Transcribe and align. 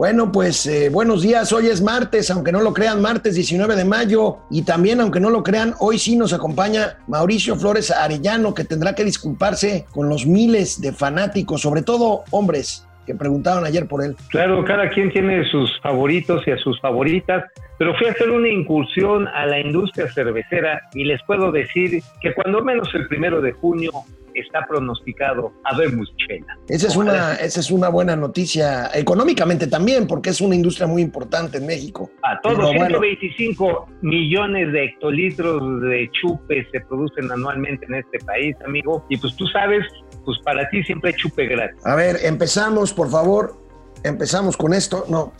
Bueno, 0.00 0.32
pues 0.32 0.64
eh, 0.64 0.88
buenos 0.88 1.20
días. 1.20 1.52
Hoy 1.52 1.66
es 1.66 1.82
martes, 1.82 2.30
aunque 2.30 2.52
no 2.52 2.62
lo 2.62 2.72
crean, 2.72 3.02
martes 3.02 3.34
19 3.34 3.76
de 3.76 3.84
mayo. 3.84 4.38
Y 4.50 4.62
también, 4.62 4.98
aunque 4.98 5.20
no 5.20 5.28
lo 5.28 5.42
crean, 5.42 5.74
hoy 5.78 5.98
sí 5.98 6.16
nos 6.16 6.32
acompaña 6.32 6.96
Mauricio 7.06 7.54
Flores 7.54 7.90
Arellano, 7.90 8.54
que 8.54 8.64
tendrá 8.64 8.94
que 8.94 9.04
disculparse 9.04 9.84
con 9.92 10.08
los 10.08 10.24
miles 10.24 10.80
de 10.80 10.92
fanáticos, 10.92 11.60
sobre 11.60 11.82
todo 11.82 12.22
hombres, 12.30 12.88
que 13.04 13.14
preguntaban 13.14 13.66
ayer 13.66 13.86
por 13.86 14.02
él. 14.02 14.16
Claro, 14.30 14.64
cada 14.64 14.88
quien 14.88 15.12
tiene 15.12 15.44
sus 15.50 15.78
favoritos 15.82 16.48
y 16.48 16.52
a 16.52 16.56
sus 16.56 16.80
favoritas, 16.80 17.44
pero 17.78 17.94
fui 17.98 18.06
a 18.06 18.12
hacer 18.12 18.30
una 18.30 18.48
incursión 18.48 19.28
a 19.28 19.44
la 19.44 19.60
industria 19.60 20.10
cervecera 20.10 20.80
y 20.94 21.04
les 21.04 21.22
puedo 21.24 21.52
decir 21.52 22.02
que 22.22 22.32
cuando 22.32 22.64
menos 22.64 22.88
el 22.94 23.06
primero 23.06 23.42
de 23.42 23.52
junio 23.52 23.90
está 24.40 24.66
pronosticado 24.66 25.52
a 25.64 25.76
ver 25.76 25.90
chela. 26.16 26.58
Esa 26.68 26.86
es, 26.86 26.96
una, 26.96 27.34
esa 27.34 27.60
es 27.60 27.70
una 27.70 27.88
buena 27.88 28.16
noticia 28.16 28.90
económicamente 28.94 29.66
también, 29.66 30.06
porque 30.06 30.30
es 30.30 30.40
una 30.40 30.54
industria 30.54 30.86
muy 30.86 31.02
importante 31.02 31.58
en 31.58 31.66
México. 31.66 32.10
A 32.22 32.40
todos, 32.40 32.70
125 32.70 33.88
millones 34.02 34.72
de 34.72 34.84
hectolitros 34.84 35.82
de 35.82 36.10
chupe 36.12 36.66
se 36.70 36.80
producen 36.80 37.30
anualmente 37.30 37.86
en 37.86 37.94
este 37.94 38.18
país, 38.20 38.56
amigo. 38.66 39.04
Y 39.08 39.16
pues 39.16 39.34
tú 39.36 39.46
sabes, 39.46 39.84
pues 40.24 40.38
para 40.44 40.68
ti 40.70 40.82
siempre 40.84 41.12
chupe 41.14 41.46
gratis. 41.46 41.84
A 41.84 41.94
ver, 41.94 42.16
empezamos, 42.22 42.92
por 42.92 43.10
favor. 43.10 43.58
Empezamos 44.02 44.56
con 44.56 44.72
esto. 44.72 45.04
No. 45.08 45.34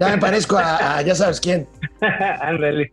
Ya 0.00 0.08
me 0.08 0.18
parezco 0.18 0.58
a, 0.58 1.00
ya 1.02 1.14
sabes 1.14 1.40
quién. 1.40 1.66
Ándale. 2.40 2.92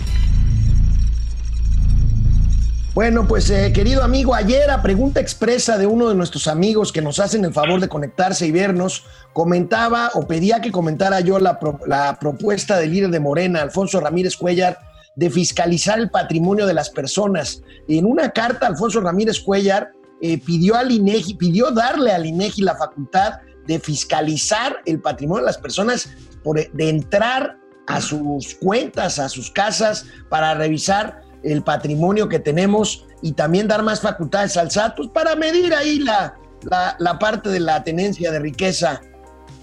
Bueno, 3.01 3.27
pues 3.27 3.49
eh, 3.49 3.73
querido 3.73 4.03
amigo, 4.03 4.35
ayer 4.35 4.69
a 4.69 4.83
pregunta 4.83 5.19
expresa 5.19 5.79
de 5.79 5.87
uno 5.87 6.09
de 6.09 6.13
nuestros 6.13 6.47
amigos 6.47 6.91
que 6.91 7.01
nos 7.01 7.19
hacen 7.19 7.43
el 7.43 7.51
favor 7.51 7.81
de 7.81 7.87
conectarse 7.87 8.45
y 8.45 8.51
vernos, 8.51 9.05
comentaba 9.33 10.11
o 10.13 10.27
pedía 10.27 10.61
que 10.61 10.71
comentara 10.71 11.19
yo 11.19 11.39
la, 11.39 11.57
propuesta 12.19 12.77
del 12.77 12.91
líder 12.91 13.09
de 13.09 13.19
Morena, 13.19 13.63
Alfonso 13.63 13.99
Ramírez 13.99 14.37
Cuellar, 14.37 14.77
de 15.15 15.31
fiscalizar 15.31 15.97
el 15.97 16.11
patrimonio 16.11 16.67
de 16.67 16.75
las 16.75 16.91
personas. 16.91 17.63
En 17.87 18.05
una 18.05 18.29
carta, 18.29 18.67
Alfonso 18.67 19.01
Ramírez 19.01 19.39
Cuellar 19.39 19.93
eh, 20.21 20.37
pidió 20.37 20.75
al 20.75 20.91
INEGI, 20.91 21.33
pidió 21.33 21.71
darle 21.71 22.11
al 22.11 22.27
INEGI 22.27 22.61
la 22.61 22.75
facultad 22.75 23.39
de 23.65 23.79
fiscalizar 23.79 24.75
el 24.85 25.01
patrimonio 25.01 25.43
de 25.43 25.47
las 25.47 25.57
personas, 25.57 26.07
por, 26.43 26.71
de 26.71 26.89
entrar 26.89 27.57
a 27.87 27.99
sus 27.99 28.53
cuentas, 28.61 29.17
a 29.17 29.27
sus 29.27 29.49
casas, 29.49 30.05
para 30.29 30.53
revisar 30.53 31.30
el 31.43 31.63
patrimonio 31.63 32.29
que 32.29 32.39
tenemos 32.39 33.07
y 33.21 33.33
también 33.33 33.67
dar 33.67 33.83
más 33.83 34.01
facultades 34.01 34.57
al 34.57 34.71
SAT 34.71 34.97
pues, 34.97 35.09
para 35.09 35.35
medir 35.35 35.73
ahí 35.73 35.99
la, 35.99 36.35
la, 36.99 37.19
parte 37.19 37.49
de 37.49 37.59
la 37.59 37.83
tenencia 37.83 38.31
de 38.31 38.39
riqueza. 38.39 39.01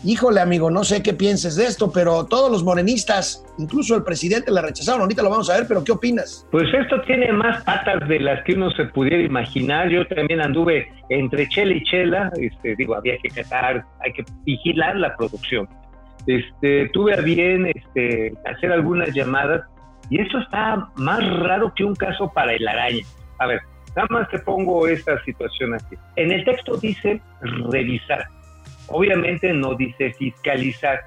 Híjole, 0.05 0.41
amigo, 0.41 0.71
no 0.71 0.85
sé 0.85 1.03
qué 1.03 1.13
pienses 1.13 1.57
de 1.57 1.65
esto, 1.65 1.91
pero 1.93 2.25
todos 2.27 2.53
los 2.53 2.63
morenistas, 2.63 3.45
incluso 3.59 3.97
el 3.97 4.05
presidente, 4.05 4.53
la 4.53 4.63
rechazaron. 4.63 5.01
Ahorita 5.01 5.25
lo 5.25 5.31
vamos 5.31 5.51
a 5.51 5.57
ver, 5.57 5.67
pero 5.67 5.83
¿qué 5.83 5.91
opinas? 5.91 6.47
Pues 6.53 6.73
esto 6.73 7.01
tiene 7.03 7.33
más 7.33 7.65
patas 7.65 8.09
de 8.09 8.21
las 8.21 8.45
que 8.45 8.53
uno 8.53 8.71
se 8.71 8.85
pudiera 8.85 9.21
imaginar. 9.21 9.89
Yo 9.89 10.07
también 10.07 10.41
anduve 10.41 10.87
entre 11.09 11.49
chela 11.49 11.75
y 11.75 11.83
chela. 11.83 12.31
Este, 12.41 12.77
digo, 12.77 12.95
había 12.95 13.19
que 13.19 13.29
catar, 13.29 13.85
hay 14.01 14.13
que 14.13 14.25
vigilar 14.45 14.95
la 14.95 15.17
producción. 15.17 15.69
Este, 16.29 16.91
tuve 16.93 17.15
a 17.15 17.21
bien 17.21 17.67
este, 17.67 18.35
hacer 18.45 18.71
algunas 18.71 19.13
llamadas 19.13 19.63
y 20.11 20.21
eso 20.21 20.39
está 20.39 20.89
más 20.97 21.39
raro 21.41 21.73
que 21.75 21.85
un 21.85 21.95
caso 21.95 22.31
para 22.33 22.55
el 22.55 22.67
araña. 22.67 23.05
A 23.39 23.47
ver, 23.47 23.61
nada 23.95 24.09
más 24.11 24.29
te 24.31 24.39
pongo 24.39 24.87
esta 24.87 25.23
situación 25.25 25.75
así. 25.75 25.97
En 26.17 26.33
el 26.33 26.45
texto 26.45 26.77
dice 26.77 27.21
revisar. 27.71 28.27
Obviamente 28.89 29.53
no 29.53 29.75
dice 29.75 30.13
fiscalizar. 30.15 31.01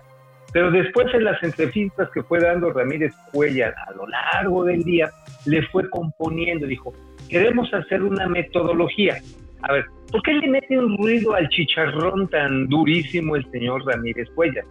Pero 0.54 0.70
después 0.70 1.08
en 1.14 1.24
las 1.24 1.42
entrevistas 1.44 2.10
que 2.14 2.24
fue 2.24 2.40
dando 2.40 2.72
Ramírez 2.72 3.14
Cuellar 3.32 3.74
a 3.88 3.92
lo 3.94 4.06
largo 4.08 4.66
del 4.66 4.84
día, 4.84 5.10
le 5.46 5.62
fue 5.68 5.90
componiendo, 5.90 6.68
dijo, 6.68 6.94
queremos 7.30 7.74
hacer 7.74 8.04
una 8.04 8.28
metodología. 8.28 9.18
A 9.64 9.74
ver, 9.74 9.86
¿por 10.12 10.22
qué 10.24 10.34
le 10.34 10.48
mete 10.50 10.78
un 10.78 10.98
ruido 10.98 11.34
al 11.34 11.48
chicharrón 11.50 12.28
tan 12.28 12.68
durísimo 12.68 13.38
el 13.38 13.50
señor 13.52 13.86
Ramírez 13.86 14.30
Cuellar? 14.36 14.66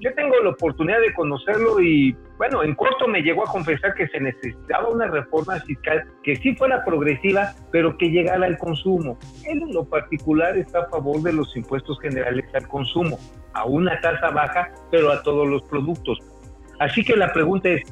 yo 0.00 0.12
tengo 0.14 0.34
la 0.42 0.50
oportunidad 0.50 1.00
de 1.00 1.12
conocerlo 1.14 1.80
y, 1.80 2.16
bueno, 2.38 2.62
en 2.62 2.74
corto 2.74 3.08
me 3.08 3.22
llegó 3.22 3.48
a 3.48 3.50
confesar 3.50 3.94
que 3.94 4.06
se 4.08 4.20
necesitaba 4.20 4.88
una 4.88 5.06
reforma 5.06 5.58
fiscal 5.60 6.04
que 6.22 6.36
sí 6.36 6.54
fuera 6.54 6.84
progresiva, 6.84 7.54
pero 7.72 7.96
que 7.96 8.10
llegara 8.10 8.46
al 8.46 8.58
consumo. 8.58 9.18
Él 9.46 9.62
en 9.62 9.72
lo 9.72 9.84
particular 9.84 10.56
está 10.56 10.80
a 10.80 10.88
favor 10.88 11.22
de 11.22 11.32
los 11.32 11.56
impuestos 11.56 11.98
generales 12.00 12.44
al 12.54 12.68
consumo, 12.68 13.18
a 13.54 13.64
una 13.64 13.98
tasa 14.00 14.30
baja, 14.30 14.70
pero 14.90 15.10
a 15.10 15.22
todos 15.22 15.48
los 15.48 15.62
productos. 15.62 16.18
Así 16.78 17.02
que 17.02 17.16
la 17.16 17.32
pregunta 17.32 17.70
es, 17.70 17.82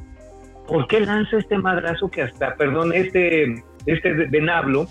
¿por 0.66 0.86
qué 0.88 1.00
lanza 1.00 1.38
este 1.38 1.56
madrazo 1.56 2.10
que 2.10 2.22
hasta, 2.22 2.54
perdón, 2.56 2.92
este, 2.92 3.62
este 3.86 4.12
venablo, 4.26 4.86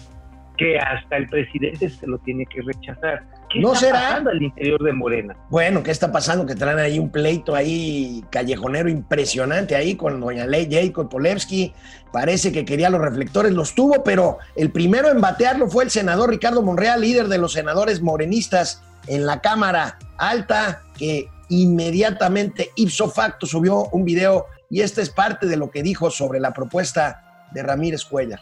que 0.58 0.80
hasta 0.80 1.18
el 1.18 1.28
presidente 1.30 1.90
se 1.90 2.08
lo 2.08 2.18
tiene 2.20 2.46
que 2.47 2.62
rechazar? 2.64 3.24
¿Qué 3.53 3.59
¿No 3.59 3.74
está 3.74 3.86
será? 3.86 4.00
pasando 4.00 4.31
al 4.31 4.41
interior 4.41 4.84
de 4.84 4.94
Morena? 4.94 5.38
Bueno, 5.52 5.84
¿qué 5.84 5.91
está 5.91 6.12
pasando? 6.12 6.44
Que 6.47 6.56
traen 6.56 6.80
ahí 6.80 6.97
un 6.97 7.12
pleito 7.12 7.53
ahí 7.53 8.25
callejonero 8.31 8.90
impresionante 8.90 9.75
ahí 9.75 9.96
con 9.96 10.19
doña 10.19 10.47
Ley 10.47 10.68
Jacob 10.72 11.08
Polevsky. 11.08 11.72
Parece 12.12 12.52
que 12.52 12.66
quería 12.66 12.90
los 12.90 13.00
reflectores, 13.00 13.53
los 13.53 13.75
tuvo, 13.75 14.03
pero 14.03 14.40
el 14.56 14.72
primero 14.72 15.12
en 15.12 15.22
batearlo 15.22 15.69
fue 15.69 15.84
el 15.84 15.91
senador 15.91 16.31
Ricardo 16.31 16.64
Monreal, 16.64 17.02
líder 17.02 17.28
de 17.28 17.38
los 17.38 17.53
senadores 17.53 18.02
morenistas 18.02 18.81
en 19.06 19.28
la 19.28 19.40
Cámara 19.40 20.00
Alta, 20.18 20.81
que 20.97 21.28
inmediatamente 21.50 22.72
ipso 22.75 23.08
facto 23.08 23.46
subió 23.46 23.85
un 23.91 24.03
video 24.03 24.47
y 24.72 24.81
esta 24.81 25.03
es 25.03 25.12
parte 25.12 25.46
de 25.46 25.58
lo 25.58 25.70
que 25.70 25.84
dijo 25.84 26.09
sobre 26.09 26.40
la 26.40 26.53
propuesta 26.53 27.47
de 27.53 27.62
Ramírez 27.62 28.03
Cuellar. 28.03 28.40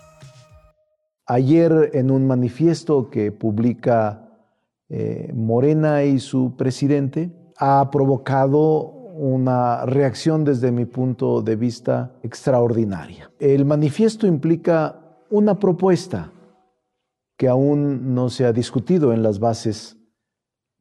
Ayer 1.25 1.91
en 1.93 2.11
un 2.11 2.27
manifiesto 2.27 3.09
que 3.09 3.33
publica 3.33 4.20
eh, 4.93 5.31
Morena 5.33 6.03
y 6.03 6.19
su 6.19 6.57
presidente 6.57 7.31
ha 7.55 7.89
provocado 7.91 8.81
una 9.13 9.85
reacción 9.85 10.43
desde 10.43 10.71
mi 10.71 10.85
punto 10.85 11.41
de 11.41 11.55
vista 11.55 12.11
extraordinaria. 12.23 13.31
El 13.39 13.63
manifiesto 13.63 14.27
implica 14.27 14.99
una 15.29 15.57
propuesta 15.59 16.33
que 17.37 17.47
aún 17.47 18.13
no 18.13 18.29
se 18.29 18.45
ha 18.45 18.51
discutido 18.51 19.13
en 19.13 19.23
las 19.23 19.39
bases 19.39 19.97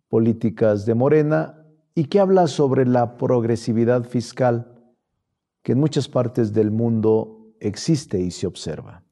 políticas 0.08 0.86
de 0.86 0.94
Morena 0.94 1.64
y 1.94 2.06
que 2.06 2.18
habla 2.18 2.48
sobre 2.48 2.86
la 2.86 3.16
progresividad 3.16 4.04
fiscal 4.04 4.74
que 5.62 5.72
en 5.72 5.78
muchas 5.78 6.08
partes 6.08 6.52
del 6.52 6.72
mundo 6.72 7.54
existe 7.60 8.18
y 8.20 8.32
se 8.32 8.48
observa. 8.48 9.04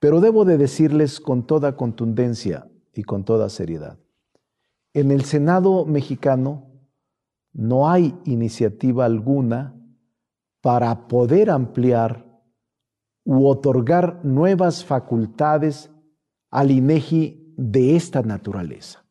Pero 0.00 0.20
debo 0.20 0.44
de 0.44 0.58
decirles 0.58 1.20
con 1.20 1.46
toda 1.46 1.76
contundencia 1.76 2.68
y 2.94 3.04
con 3.04 3.24
toda 3.24 3.48
seriedad, 3.48 3.98
en 4.94 5.10
el 5.10 5.24
Senado 5.24 5.84
mexicano 5.84 6.66
no 7.52 7.88
hay 7.88 8.16
iniciativa 8.24 9.04
alguna 9.04 9.74
para 10.60 11.08
poder 11.08 11.50
ampliar 11.50 12.26
u 13.24 13.46
otorgar 13.46 14.24
nuevas 14.24 14.84
facultades 14.84 15.90
al 16.50 16.70
INEGI 16.70 17.54
de 17.56 17.96
esta 17.96 18.22
naturaleza. 18.22 19.04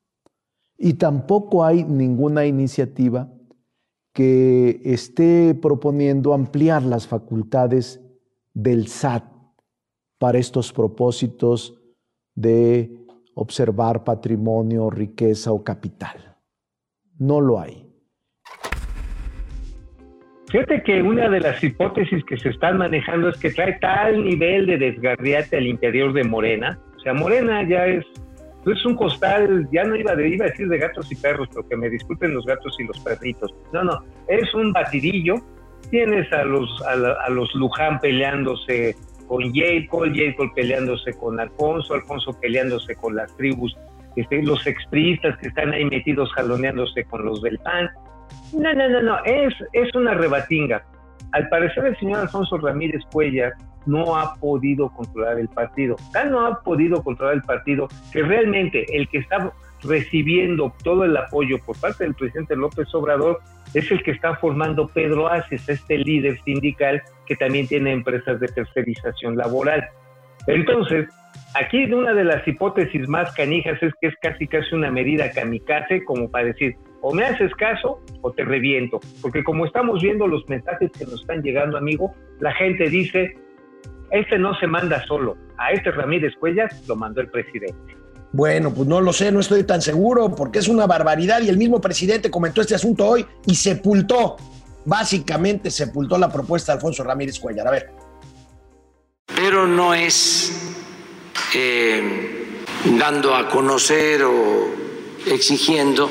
Y 0.77 0.94
tampoco 0.94 1.63
hay 1.63 1.83
ninguna 1.83 2.45
iniciativa 2.45 3.31
que 4.13 4.81
esté 4.83 5.53
proponiendo 5.56 6.33
ampliar 6.33 6.83
las 6.83 7.07
facultades 7.07 8.01
del 8.53 8.88
SAT 8.88 9.24
para 10.18 10.39
estos 10.39 10.74
propósitos 10.74 11.79
de 12.33 13.06
observar 13.38 14.04
patrimonio, 14.04 14.89
riqueza 14.89 15.51
o 15.51 15.63
capital. 15.63 16.38
No 17.19 17.39
lo 17.39 17.60
hay. 17.60 17.86
Fíjate 20.50 20.81
que 20.81 21.01
una 21.04 21.30
de 21.30 21.42
las 21.42 21.63
hipótesis 21.63 22.24
que 22.25 22.38
se 22.38 22.50
están 22.50 22.78
manejando 22.78 23.30
es 23.30 23.38
que 23.38 23.51
trae 23.51 23.78
tal 23.80 24.24
nivel 24.24 24.66
de 24.66 24.78
desgarriate 24.78 25.57
al 25.57 25.68
interior 25.68 26.13
de 26.13 26.24
Morena. 26.24 26.80
O 26.95 27.00
sea, 27.01 27.13
Morena 27.13 27.68
ya 27.68 27.86
es, 27.86 28.06
es 28.66 28.86
un 28.86 28.95
costal, 28.95 29.68
ya 29.72 29.84
no 29.84 29.95
iba, 29.95 30.16
de, 30.16 30.30
iba 30.30 30.45
a 30.45 30.50
decir 30.50 30.68
de 30.68 30.80
gatos 30.80 31.12
y 31.12 31.16
perros, 31.16 31.48
pero 31.50 31.68
que 31.68 31.78
me 31.78 31.89
disculpen 31.89 32.34
los 32.34 32.45
gatos 32.45 32.75
y 32.80 32.86
los 32.86 33.00
perritos. 33.01 33.54
No, 33.72 33.84
no, 33.84 34.00
es 34.28 34.51
un 34.56 34.72
batidillo. 34.72 35.36
Tienes 35.92 36.31
a 36.34 36.44
los, 36.44 36.69
a, 36.88 36.94
a 37.25 37.30
los 37.30 37.54
Luján 37.54 38.00
peleándose 38.00 38.95
con 39.27 39.53
Jacob, 39.53 40.07
Jacob 40.13 40.53
peleándose 40.56 41.13
con 41.13 41.39
Alfonso, 41.39 41.94
Alfonso 41.94 42.38
peleándose 42.39 42.95
con 42.95 43.15
las 43.15 43.35
tribus 43.35 43.77
este, 44.15 44.41
los 44.41 44.65
extristas 44.65 45.38
que 45.38 45.50
están 45.50 45.71
ahí 45.74 45.85
metidos 45.85 46.31
jaloneándose 46.33 47.03
con 47.03 47.24
los 47.24 47.41
del 47.41 47.59
PAN. 47.59 47.89
No, 48.51 48.74
no, 48.74 48.89
no, 48.89 49.01
no, 49.01 49.24
es, 49.25 49.53
es 49.74 49.94
una 49.94 50.15
rebatinga. 50.15 50.83
Al 51.33 51.47
parecer 51.50 51.85
el 51.85 51.97
señor 51.97 52.21
Alfonso 52.21 52.57
Ramírez 52.57 53.03
Cuellar 53.12 53.53
no 53.85 54.18
ha 54.18 54.35
podido 54.35 54.89
controlar 54.89 55.39
el 55.39 55.47
partido. 55.50 55.95
Tan 56.12 56.31
no 56.31 56.45
ha 56.45 56.62
podido 56.62 57.03
controlar 57.03 57.35
el 57.35 57.44
partido 57.44 57.88
que 58.12 58.24
realmente 58.24 58.85
el 58.95 59.07
que 59.07 59.19
está 59.19 59.53
recibiendo 59.83 60.74
todo 60.83 61.03
el 61.03 61.15
apoyo 61.15 61.57
por 61.63 61.79
parte 61.79 62.03
del 62.03 62.15
presidente 62.15 62.56
López 62.56 62.94
Obrador 62.95 63.39
es 63.74 63.91
el 63.91 64.01
que 64.01 64.12
está 64.12 64.35
formando 64.38 64.88
Pedro 64.88 65.27
Aces, 65.27 65.69
este 65.69 65.97
líder 66.00 66.39
sindical 66.41 67.03
que 67.27 67.35
también 67.35 67.68
tiene 67.68 67.91
empresas 67.91 68.39
de 68.39 68.47
tercerización 68.47 69.35
laboral. 69.35 69.88
Entonces, 70.47 71.07
aquí 71.56 71.91
una 71.91 72.13
de 72.13 72.24
las 72.24 72.47
hipótesis 72.47 73.07
más 73.07 73.33
canijas 73.33 73.81
es 73.81 73.94
que 74.00 74.07
es 74.07 74.15
casi 74.21 74.47
casi 74.47 74.75
una 74.75 74.91
medida 74.91 75.31
kamikaze 75.31 76.03
como 76.06 76.29
para 76.29 76.45
decir, 76.45 76.75
o 77.01 77.13
me 77.13 77.25
haces 77.25 77.53
caso 77.56 78.01
o 78.21 78.31
te 78.31 78.44
reviento. 78.44 79.00
Porque 79.21 79.44
como 79.44 79.65
estamos 79.65 80.01
viendo 80.01 80.27
los 80.27 80.47
mensajes 80.47 80.91
que 80.97 81.06
nos 81.06 81.21
están 81.21 81.41
llegando, 81.41 81.77
amigo, 81.77 82.13
la 82.39 82.53
gente 82.53 82.89
dice, 82.89 83.35
este 84.12 84.38
no 84.39 84.57
se 84.59 84.68
manda 84.68 85.06
solo, 85.06 85.35
a 85.57 85.71
este 85.71 85.91
Ramírez 85.91 86.33
Cuellas 86.39 86.88
lo 86.88 86.95
mandó 86.95 87.21
el 87.21 87.29
presidente. 87.29 87.97
Bueno, 88.33 88.74
pues 88.74 88.88
no 88.88 89.01
lo 89.01 89.13
sé, 89.13 89.31
no 89.31 89.39
estoy 89.39 89.63
tan 89.63 89.81
seguro 89.81 90.35
porque 90.35 90.59
es 90.59 90.68
una 90.68 90.85
barbaridad 90.85 91.41
y 91.41 91.50
el 91.50 91.57
mismo 91.57 91.79
presidente 91.79 92.29
comentó 92.29 92.62
este 92.62 92.75
asunto 92.75 93.07
hoy 93.07 93.25
y 93.45 93.56
sepultó, 93.56 94.35
básicamente 94.88 95.69
sepultó 95.69 96.18
la 96.18 96.31
propuesta 96.31 96.72
de 96.72 96.78
Alfonso 96.78 97.04
Ramírez 97.04 97.39
Cuellar. 97.39 97.68
A 97.68 97.72
ver. 97.72 97.92
Pero 99.36 99.68
no 99.68 99.94
es 99.94 100.51
eh, 101.54 102.63
dando 102.98 103.36
a 103.36 103.50
conocer 103.50 104.24
o 104.24 104.69
exigiendo 105.25 106.10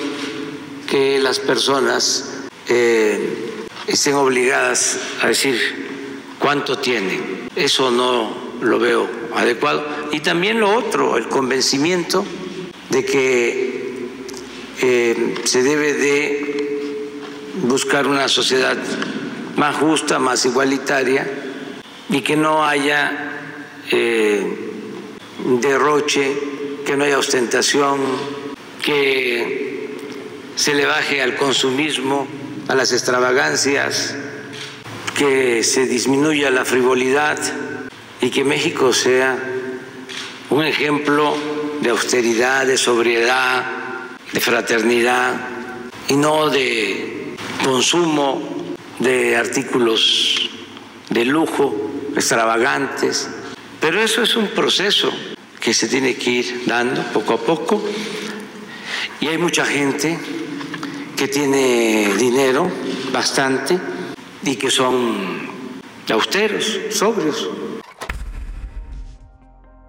que 0.88 1.18
las 1.18 1.38
personas 1.38 2.46
eh, 2.68 3.64
estén 3.86 4.14
obligadas 4.14 4.98
a 5.22 5.28
decir 5.28 6.36
cuánto 6.38 6.78
tienen. 6.78 7.48
Eso 7.56 7.90
no 7.90 8.30
lo 8.60 8.78
veo 8.78 9.08
adecuado. 9.34 9.86
Y 10.12 10.20
también 10.20 10.60
lo 10.60 10.76
otro, 10.76 11.16
el 11.16 11.28
convencimiento 11.28 12.26
de 12.90 13.04
que 13.06 13.76
eh, 14.82 15.34
se 15.44 15.62
debe 15.62 15.94
de 15.94 16.45
buscar 17.62 18.06
una 18.06 18.28
sociedad 18.28 18.76
más 19.56 19.76
justa, 19.76 20.18
más 20.18 20.44
igualitaria 20.44 21.26
y 22.08 22.20
que 22.20 22.36
no 22.36 22.64
haya 22.64 23.32
eh, 23.90 24.70
derroche, 25.60 26.36
que 26.84 26.96
no 26.96 27.04
haya 27.04 27.18
ostentación, 27.18 28.00
que 28.82 29.96
se 30.54 30.74
le 30.74 30.86
baje 30.86 31.22
al 31.22 31.36
consumismo, 31.36 32.26
a 32.68 32.74
las 32.74 32.92
extravagancias, 32.92 34.14
que 35.16 35.62
se 35.62 35.86
disminuya 35.86 36.50
la 36.50 36.64
frivolidad 36.64 37.38
y 38.20 38.30
que 38.30 38.44
México 38.44 38.92
sea 38.92 39.36
un 40.50 40.64
ejemplo 40.64 41.34
de 41.80 41.90
austeridad, 41.90 42.66
de 42.66 42.76
sobriedad, 42.76 43.64
de 44.32 44.40
fraternidad 44.40 45.34
y 46.08 46.16
no 46.16 46.50
de 46.50 47.15
consumo 47.64 48.42
de 48.98 49.36
artículos 49.36 50.50
de 51.10 51.24
lujo, 51.24 51.74
extravagantes. 52.14 53.30
Pero 53.80 54.00
eso 54.00 54.22
es 54.22 54.36
un 54.36 54.48
proceso 54.48 55.10
que 55.60 55.74
se 55.74 55.88
tiene 55.88 56.14
que 56.14 56.30
ir 56.30 56.62
dando 56.66 57.02
poco 57.12 57.34
a 57.34 57.38
poco 57.38 57.82
y 59.20 59.28
hay 59.28 59.38
mucha 59.38 59.64
gente 59.64 60.18
que 61.16 61.28
tiene 61.28 62.14
dinero, 62.18 62.70
bastante, 63.12 63.78
y 64.42 64.56
que 64.56 64.70
son 64.70 65.48
austeros, 66.12 66.78
sobrios. 66.90 67.50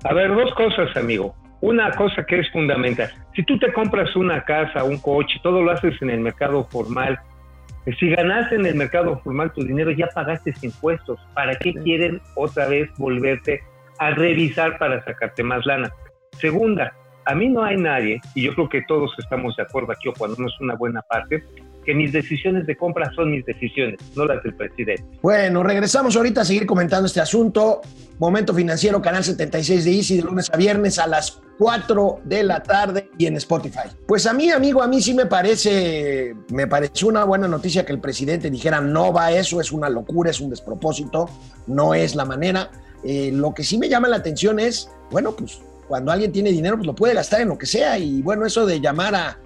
A 0.03 0.13
ver, 0.13 0.33
dos 0.33 0.53
cosas, 0.55 0.95
amigo. 0.95 1.35
Una 1.59 1.91
cosa 1.91 2.25
que 2.25 2.39
es 2.39 2.49
fundamental. 2.51 3.11
Si 3.35 3.43
tú 3.43 3.59
te 3.59 3.73
compras 3.73 4.15
una 4.15 4.43
casa, 4.43 4.83
un 4.83 4.99
coche, 4.99 5.39
todo 5.43 5.61
lo 5.61 5.71
haces 5.71 6.01
en 6.01 6.09
el 6.09 6.19
mercado 6.21 6.67
formal. 6.71 7.19
Si 7.99 8.09
ganaste 8.09 8.55
en 8.55 8.65
el 8.65 8.75
mercado 8.75 9.19
formal 9.23 9.53
tu 9.53 9.63
dinero, 9.63 9.91
ya 9.91 10.07
pagaste 10.07 10.53
impuestos. 10.61 11.19
¿Para 11.33 11.55
qué 11.55 11.73
quieren 11.73 12.21
otra 12.35 12.67
vez 12.67 12.89
volverte 12.97 13.61
a 13.99 14.11
revisar 14.11 14.77
para 14.77 15.03
sacarte 15.05 15.41
más 15.41 15.65
lana? 15.65 15.91
Segunda, 16.33 16.93
a 17.25 17.33
mí 17.33 17.49
no 17.49 17.63
hay 17.63 17.77
nadie, 17.77 18.21
y 18.35 18.43
yo 18.43 18.53
creo 18.55 18.69
que 18.69 18.81
todos 18.83 19.13
estamos 19.17 19.55
de 19.55 19.63
acuerdo 19.63 19.91
aquí, 19.91 20.09
o 20.09 20.13
cuando 20.13 20.37
no 20.37 20.47
es 20.47 20.59
una 20.59 20.75
buena 20.75 21.01
parte, 21.01 21.43
que 21.87 21.95
mis 21.95 22.11
decisiones 22.11 22.67
de 22.67 22.75
compra 22.75 23.09
son 23.15 23.31
mis 23.31 23.45
decisiones, 23.45 23.97
no 24.13 24.25
las 24.25 24.43
del 24.43 24.53
presidente. 24.53 25.05
Bueno, 25.21 25.63
regresamos 25.63 26.17
ahorita 26.17 26.41
a 26.41 26.45
seguir 26.45 26.65
comentando 26.65 27.07
este 27.07 27.21
asunto. 27.21 27.79
Momento 28.19 28.53
Financiero, 28.53 29.01
Canal 29.01 29.23
76 29.23 29.85
de 29.85 29.91
Easy, 29.95 30.17
de 30.17 30.23
lunes 30.23 30.51
a 30.51 30.57
viernes 30.57 30.99
a 30.99 31.07
las 31.07 31.39
4 31.57 32.19
de 32.25 32.43
la 32.43 32.61
tarde 32.61 33.09
y 33.17 33.27
en 33.27 33.37
Spotify. 33.37 33.87
Pues 34.05 34.25
a 34.25 34.33
mí, 34.33 34.51
amigo, 34.51 34.83
a 34.83 34.87
mí 34.89 35.01
sí 35.01 35.13
me 35.13 35.27
parece, 35.27 36.35
me 36.49 36.67
pareció 36.67 37.07
una 37.07 37.23
buena 37.23 37.47
noticia 37.47 37.85
que 37.85 37.93
el 37.93 38.01
presidente 38.01 38.51
dijera 38.51 38.81
no 38.81 39.13
va 39.13 39.31
eso, 39.31 39.61
es 39.61 39.71
una 39.71 39.87
locura, 39.87 40.29
es 40.29 40.41
un 40.41 40.49
despropósito, 40.49 41.29
no 41.67 41.93
es 41.93 42.15
la 42.15 42.25
manera. 42.25 42.69
Eh, 43.05 43.31
lo 43.33 43.53
que 43.53 43.63
sí 43.63 43.77
me 43.77 43.87
llama 43.87 44.09
la 44.09 44.17
atención 44.17 44.59
es, 44.59 44.91
bueno, 45.09 45.33
pues 45.37 45.61
cuando 45.87 46.11
alguien 46.11 46.33
tiene 46.33 46.51
dinero, 46.51 46.75
pues 46.75 46.85
lo 46.85 46.95
puede 46.95 47.13
gastar 47.13 47.39
en 47.39 47.47
lo 47.47 47.57
que 47.57 47.65
sea. 47.65 47.97
Y 47.97 48.21
bueno, 48.21 48.45
eso 48.45 48.65
de 48.65 48.81
llamar 48.81 49.15
a, 49.15 49.39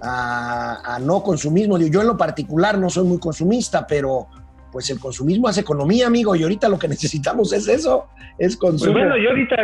a, 0.00 0.98
no 1.02 1.22
consumismo, 1.22 1.78
yo 1.78 2.00
en 2.00 2.06
lo 2.06 2.16
particular 2.16 2.78
no 2.78 2.90
soy 2.90 3.04
muy 3.04 3.18
consumista, 3.18 3.86
pero 3.86 4.28
pues 4.70 4.90
el 4.90 5.00
consumismo 5.00 5.48
hace 5.48 5.62
economía, 5.62 6.06
amigo, 6.06 6.36
y 6.36 6.42
ahorita 6.42 6.68
lo 6.68 6.78
que 6.78 6.88
necesitamos 6.96 7.52
es 7.52 7.68
eso, 7.68 8.06
es 8.38 8.56
consumo. 8.56 8.92
Pues 8.92 9.04
bueno, 9.04 9.16
yo 9.16 9.30
ahorita, 9.30 9.56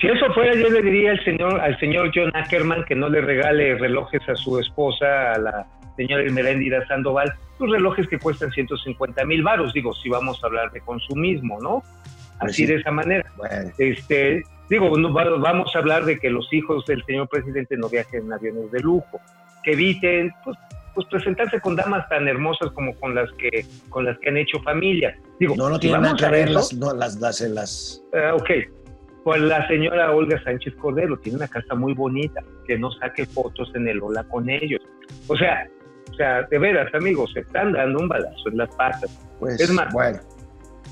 si 0.00 0.06
eso 0.06 0.32
fuera, 0.34 0.54
yo 0.54 0.68
le 0.70 0.82
diría 0.82 1.12
al 1.12 1.24
señor, 1.24 1.60
al 1.60 1.78
señor 1.78 2.10
John 2.14 2.30
Ackerman 2.34 2.84
que 2.84 2.94
no 2.94 3.08
le 3.08 3.20
regale 3.20 3.76
relojes 3.76 4.22
a 4.28 4.34
su 4.36 4.58
esposa, 4.58 5.32
a 5.32 5.38
la 5.38 5.66
señora 5.96 6.24
Meréndira 6.30 6.86
Sandoval, 6.86 7.32
los 7.58 7.70
relojes 7.70 8.08
que 8.08 8.18
cuestan 8.18 8.50
150 8.50 9.24
mil 9.24 9.42
varos, 9.42 9.72
digo, 9.72 9.92
si 9.94 10.08
vamos 10.08 10.42
a 10.42 10.46
hablar 10.46 10.72
de 10.72 10.80
consumismo, 10.80 11.60
¿no? 11.60 11.82
Pues 12.40 12.52
Así 12.52 12.66
de 12.66 12.76
esa 12.76 12.90
manera. 12.90 13.24
Este, 13.78 14.42
digo, 14.68 14.90
vamos 14.90 15.76
a 15.76 15.78
hablar 15.78 16.04
de 16.04 16.18
que 16.18 16.30
los 16.30 16.52
hijos 16.52 16.84
del 16.86 17.04
señor 17.04 17.28
presidente 17.28 17.76
no 17.76 17.88
viajen 17.88 18.24
en 18.24 18.32
aviones 18.32 18.70
de 18.72 18.80
lujo, 18.80 19.20
que 19.62 19.72
eviten 19.72 20.32
pues, 20.44 20.56
pues 20.94 21.06
presentarse 21.08 21.60
con 21.60 21.74
damas 21.76 22.08
tan 22.08 22.28
hermosas 22.28 22.70
como 22.72 22.94
con 22.96 23.14
las 23.14 23.30
que 23.38 23.64
con 23.88 24.04
las 24.04 24.18
que 24.18 24.28
han 24.28 24.36
hecho 24.36 24.60
familia. 24.62 25.16
Digo, 25.40 25.54
no, 25.56 25.68
no 25.70 25.78
tiene 25.78 25.98
nada 25.98 26.14
que 26.16 26.28
ver 26.28 26.50
las, 26.50 26.72
no, 26.74 26.92
las, 26.94 27.16
las, 27.20 27.40
las- 27.40 28.02
Ah, 28.14 28.34
ok. 28.34 28.50
Pues 29.24 29.40
la 29.40 29.66
señora 29.68 30.10
Olga 30.12 30.42
Sánchez 30.42 30.74
Cordero 30.76 31.16
tiene 31.18 31.36
una 31.38 31.46
casa 31.48 31.74
muy 31.76 31.94
bonita, 31.94 32.40
que 32.66 32.76
no 32.76 32.90
saque 32.92 33.24
fotos 33.24 33.70
en 33.76 33.86
el 33.86 34.02
Ola 34.02 34.24
con 34.24 34.50
ellos. 34.50 34.80
O 35.28 35.36
sea, 35.36 35.68
o 36.10 36.14
sea, 36.14 36.42
de 36.42 36.58
veras, 36.58 36.92
amigos, 36.94 37.30
se 37.32 37.40
están 37.40 37.72
dando 37.72 38.00
un 38.00 38.08
balazo 38.08 38.48
en 38.50 38.58
las 38.58 38.74
patas. 38.74 39.16
pues, 39.38 39.60
Es 39.60 39.70
más, 39.70 39.92
bueno, 39.92 40.18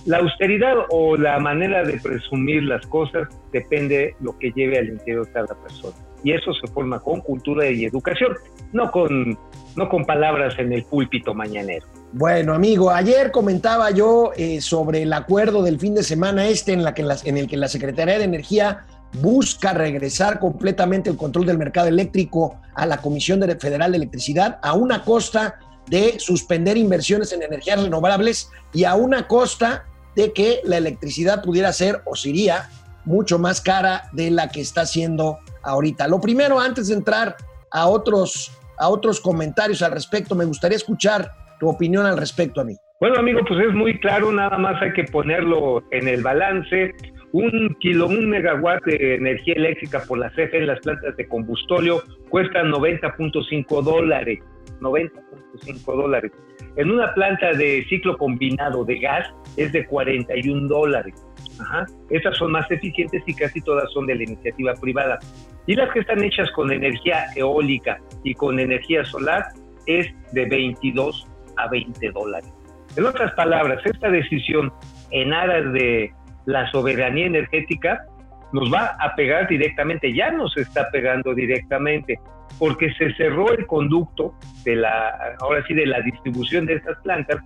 La 0.07 0.19
austeridad 0.19 0.75
o 0.91 1.17
la 1.17 1.39
manera 1.41 1.83
de 1.83 1.99
presumir 2.01 2.63
las 2.63 2.87
cosas 2.87 3.29
depende 3.53 4.15
lo 4.21 4.39
que 4.39 4.51
lleve 4.53 4.79
al 4.79 4.89
interior 4.91 5.27
de 5.27 5.33
cada 5.33 5.61
persona. 5.63 5.97
Y 6.23 6.33
eso 6.33 6.53
se 6.55 6.67
forma 6.73 7.01
con 7.01 7.21
cultura 7.23 7.69
y 7.69 7.85
educación, 7.85 8.35
no 8.73 8.91
con, 8.91 9.39
no 9.77 9.89
con 9.89 10.05
palabras 10.05 10.55
en 10.59 10.73
el 10.73 10.85
púlpito 10.85 11.35
mañanero. 11.35 11.87
Bueno, 12.13 12.55
amigo, 12.55 12.91
ayer 12.91 13.31
comentaba 13.31 13.91
yo 13.93 14.33
eh, 14.37 14.61
sobre 14.61 15.03
el 15.03 15.13
acuerdo 15.13 15.63
del 15.63 15.79
fin 15.79 15.95
de 15.95 16.03
semana 16.03 16.49
este 16.49 16.73
en, 16.73 16.83
la 16.83 16.93
que 16.93 17.05
en 17.25 17.37
el 17.37 17.47
que 17.47 17.57
la 17.57 17.69
Secretaría 17.69 18.19
de 18.19 18.25
Energía 18.25 18.85
busca 19.21 19.73
regresar 19.73 20.39
completamente 20.41 21.09
el 21.11 21.17
control 21.17 21.47
del 21.47 21.59
mercado 21.59 21.89
eléctrico 21.89 22.61
a 22.75 22.87
la 22.87 22.99
Comisión 22.99 23.41
de- 23.41 23.57
Federal 23.57 23.93
de 23.93 23.99
Electricidad 23.99 24.59
a 24.63 24.73
una 24.75 25.05
costa 25.05 25.59
de 25.89 26.19
suspender 26.21 26.77
inversiones 26.77 27.33
en 27.33 27.43
energías 27.43 27.83
renovables 27.83 28.51
y 28.73 28.85
a 28.85 28.95
una 28.95 29.27
costa 29.27 29.85
de 30.15 30.33
que 30.33 30.61
la 30.65 30.77
electricidad 30.79 31.43
pudiera 31.43 31.73
ser 31.73 32.03
o 32.05 32.15
sería 32.17 32.69
mucho 33.05 33.39
más 33.39 33.61
cara 33.61 34.09
de 34.13 34.31
la 34.31 34.49
que 34.49 34.61
está 34.61 34.85
siendo 34.87 35.39
ahorita. 35.63 36.07
Lo 36.09 36.21
primero, 36.21 36.61
antes 36.61 36.89
de 36.89 36.95
entrar 36.95 37.37
a 37.71 37.87
otros, 37.89 38.53
a 38.81 38.89
otros 38.89 39.21
comentarios 39.21 39.83
al 39.83 39.93
respecto, 39.93 40.35
me 40.35 40.47
gustaría 40.47 40.77
escuchar 40.77 41.31
tu 41.61 41.69
opinión 41.69 42.07
al 42.07 42.17
respecto, 42.17 42.63
amigo. 42.63 42.81
Bueno, 42.99 43.17
amigo, 43.19 43.41
pues 43.47 43.61
es 43.61 43.75
muy 43.75 43.99
claro, 43.99 44.33
nada 44.33 44.59
más 44.59 44.81
hay 44.83 44.93
que 44.93 45.05
ponerlo 45.05 45.83
en 45.91 46.09
el 46.09 46.23
balance. 46.23 46.95
Un 47.33 47.77
kilo, 47.81 48.07
un 48.07 48.29
megawatt 48.29 48.83
de 48.85 49.15
energía 49.15 49.55
eléctrica 49.55 50.03
por 50.07 50.19
la 50.19 50.31
CFE 50.31 50.59
en 50.59 50.67
las 50.67 50.81
plantas 50.81 51.17
de 51.17 51.29
combustóleo 51.29 52.03
cuesta 52.29 52.63
90.5 52.63 53.83
dólares. 53.83 54.41
90.5 54.81 55.97
dólares. 55.97 56.33
En 56.77 56.91
una 56.91 57.13
planta 57.15 57.53
de 57.53 57.85
ciclo 57.89 58.17
combinado 58.17 58.85
de 58.85 58.99
gas 58.99 59.27
es 59.57 59.73
de 59.73 59.87
41 59.87 60.69
dólares. 60.69 61.15
Ajá. 61.61 61.87
Estas 62.11 62.37
son 62.37 62.53
más 62.53 62.71
eficientes 62.71 63.23
y 63.27 63.35
casi 63.35 63.61
todas 63.61 63.91
son 63.93 64.07
de 64.07 64.15
la 64.15 64.23
iniciativa 64.25 64.75
privada. 64.75 65.19
Y 65.67 65.75
las 65.75 65.91
que 65.93 66.01
están 66.01 66.23
hechas 66.23 66.51
con 66.53 66.73
energía 66.73 67.27
eólica 67.37 67.99
y 68.25 68.35
con 68.35 68.59
energía 68.59 69.05
solar 69.05 69.47
es 69.87 70.07
de 70.33 70.47
22 70.47 71.27
a 71.57 71.69
20 71.69 72.11
dólares. 72.11 72.53
En 72.97 73.07
otras 73.07 73.33
palabras, 73.35 73.81
esta 73.85 74.11
decisión 74.11 74.73
en 75.11 75.33
aras 75.33 75.73
de 75.73 76.13
la 76.47 76.71
soberanía 76.71 77.27
energética 77.27 78.05
nos 78.53 78.73
va 78.73 78.97
a 78.99 79.15
pegar 79.15 79.47
directamente, 79.49 80.13
ya 80.13 80.31
nos 80.33 80.57
está 80.57 80.91
pegando 80.91 81.35
directamente, 81.35 82.19
porque 82.59 82.93
se 82.95 83.13
cerró 83.15 83.53
el 83.53 83.67
conducto 83.67 84.35
de 84.65 84.77
la, 84.77 85.37
ahora 85.41 85.65
sí, 85.67 85.75
de 85.75 85.87
la 85.87 86.01
distribución 86.01 86.67
de 86.67 86.75
estas 86.75 86.99
plantas 87.03 87.39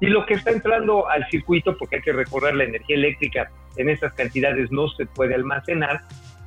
y 0.00 0.06
lo 0.06 0.26
que 0.26 0.34
está 0.34 0.50
entrando 0.50 1.08
al 1.08 1.26
circuito, 1.28 1.76
porque 1.76 1.96
hay 1.96 2.02
que 2.02 2.12
recordar 2.12 2.54
la 2.54 2.64
energía 2.64 2.96
eléctrica 2.96 3.50
en 3.76 3.88
estas 3.88 4.12
cantidades 4.14 4.70
no 4.70 4.88
se 4.88 5.06
puede 5.06 5.34
almacenar, 5.34 6.00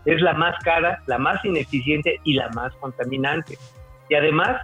es 0.06 0.22
la 0.22 0.34
más 0.34 0.56
cara, 0.64 1.02
la 1.08 1.18
más 1.18 1.44
ineficiente 1.46 2.20
y 2.24 2.34
la 2.34 2.50
más 2.50 2.74
contaminante. 2.76 3.58
Y 4.10 4.16
además, 4.16 4.62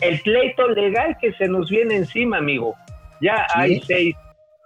el 0.00 0.20
pleito 0.20 0.68
legal 0.68 1.16
que 1.20 1.32
se 1.34 1.48
nos 1.48 1.70
viene 1.70 1.96
encima, 1.96 2.38
amigo. 2.38 2.74
Ya 3.20 3.46
hay 3.54 3.80
seis 3.80 4.14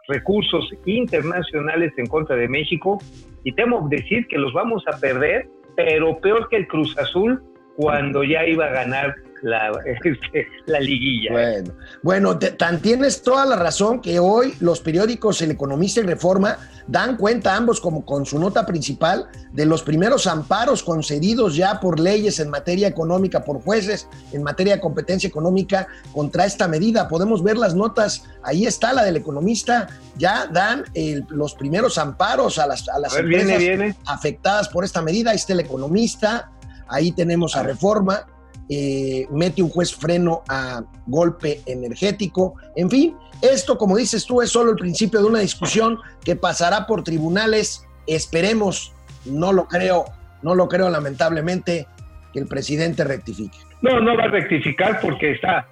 recursos 0.09 0.71
internacionales 0.85 1.93
en 1.97 2.07
contra 2.07 2.37
de 2.37 2.49
México 2.49 2.99
y 3.43 3.53
temo 3.53 3.89
decir 3.89 4.27
que 4.29 4.39
los 4.39 4.53
vamos 4.53 4.85
a 4.87 4.99
perder, 4.99 5.49
pero 5.77 6.19
peor 6.21 6.49
que 6.49 6.57
el 6.57 6.69
Cruz 6.69 6.97
Azul 6.99 7.43
cuando 7.77 8.23
ya 8.23 8.47
iba 8.47 8.67
a 8.67 8.71
ganar 8.71 9.15
la, 9.45 9.71
este, 10.05 10.49
la 10.67 10.81
liguilla. 10.81 11.33
Bueno, 11.33 11.75
bueno 12.03 12.39
tan 12.39 12.81
tienes 12.81 13.23
toda 13.23 13.45
la 13.47 13.57
razón 13.57 14.01
que 14.01 14.19
hoy 14.19 14.55
los 14.61 14.81
periódicos 14.81 15.41
El 15.43 15.53
Economista 15.53 16.01
y 16.01 16.05
Reforma 16.05 16.59
dan 16.87 17.17
cuenta 17.17 17.55
ambos 17.57 17.81
como 17.81 18.05
con 18.05 18.27
su 18.27 18.39
nota 18.39 18.67
principal 18.67 19.27
de 19.53 19.65
los 19.65 19.83
primeros 19.83 20.27
amparos 20.27 20.83
concedidos 20.83 21.57
ya 21.57 21.81
por 21.81 22.01
leyes 22.01 22.41
en 22.41 22.51
materia 22.51 22.89
económica, 22.89 23.45
por 23.45 23.63
jueces 23.63 24.09
en 24.33 24.43
materia 24.43 24.75
de 24.75 24.81
competencia 24.81 25.29
económica 25.29 25.87
contra 26.13 26.45
esta 26.45 26.67
medida. 26.69 27.09
Podemos 27.09 27.43
ver 27.43 27.57
las 27.57 27.75
notas, 27.75 28.25
ahí 28.43 28.67
está 28.67 28.93
la 28.93 29.05
del 29.05 29.17
economista, 29.17 29.89
ya 30.17 30.47
dan 30.47 30.85
los 31.29 31.55
primeros 31.55 31.99
amparos 31.99 32.59
a 32.59 32.67
las, 32.67 32.89
a 32.89 32.99
las 32.99 33.17
empresas 33.17 33.97
afectadas 34.07 34.69
por 34.69 34.85
esta 34.85 35.03
medida. 35.03 35.31
Ahí 35.31 35.37
está 35.37 35.53
el 35.53 35.61
economista, 35.61 36.51
ahí 36.89 37.13
tenemos 37.13 37.57
a 37.57 37.63
Reforma, 37.63 38.27
eh, 38.69 39.27
mete 39.31 39.63
un 39.63 39.69
juez 39.69 39.95
freno 39.95 40.43
a 40.49 40.83
golpe 41.07 41.61
energético, 41.67 42.55
en 42.77 42.91
fin, 42.91 43.17
esto, 43.43 43.77
como 43.77 43.97
dices 43.97 44.25
tú, 44.27 44.41
es 44.41 44.51
solo 44.51 44.71
el 44.71 44.77
principio 44.77 45.21
de 45.21 45.27
una 45.27 45.41
discusión 45.41 45.99
que 46.25 46.37
pasará 46.37 46.87
por 46.87 47.05
tribunales, 47.05 47.87
esperemos, 48.07 48.95
no 49.27 49.53
lo 49.53 49.67
creo, 49.67 50.05
no 50.43 50.55
lo 50.55 50.69
creo 50.69 50.89
lamentablemente, 50.89 51.87
que 52.33 52.41
el 52.41 52.47
presidente 52.47 53.05
rectifique. 53.05 53.59
No, 53.83 54.01
no 54.01 54.17
va 54.17 54.25
a 54.25 54.29
rectificar 54.29 55.01
porque 55.01 55.33
está 55.33 55.67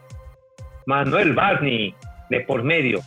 Manuel 0.86 1.34
Barney 1.34 1.94
de 2.30 2.40
por 2.40 2.62
medio. 2.62 3.00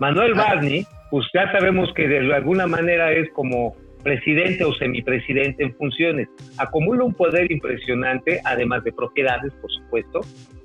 Manuel 0.00 0.32
ah. 0.36 0.42
Barney, 0.42 0.86
pues 1.10 1.26
ya 1.32 1.50
sabemos 1.52 1.88
que 1.94 2.08
de 2.08 2.34
alguna 2.34 2.66
manera 2.66 3.12
es 3.12 3.30
como 3.32 3.76
presidente 4.06 4.62
o 4.62 4.72
semipresidente 4.72 5.64
en 5.64 5.74
funciones. 5.74 6.28
Acumula 6.58 7.02
un 7.02 7.12
poder 7.12 7.50
impresionante, 7.50 8.40
además 8.44 8.84
de 8.84 8.92
propiedades, 8.92 9.52
por 9.54 9.68
supuesto, 9.72 10.20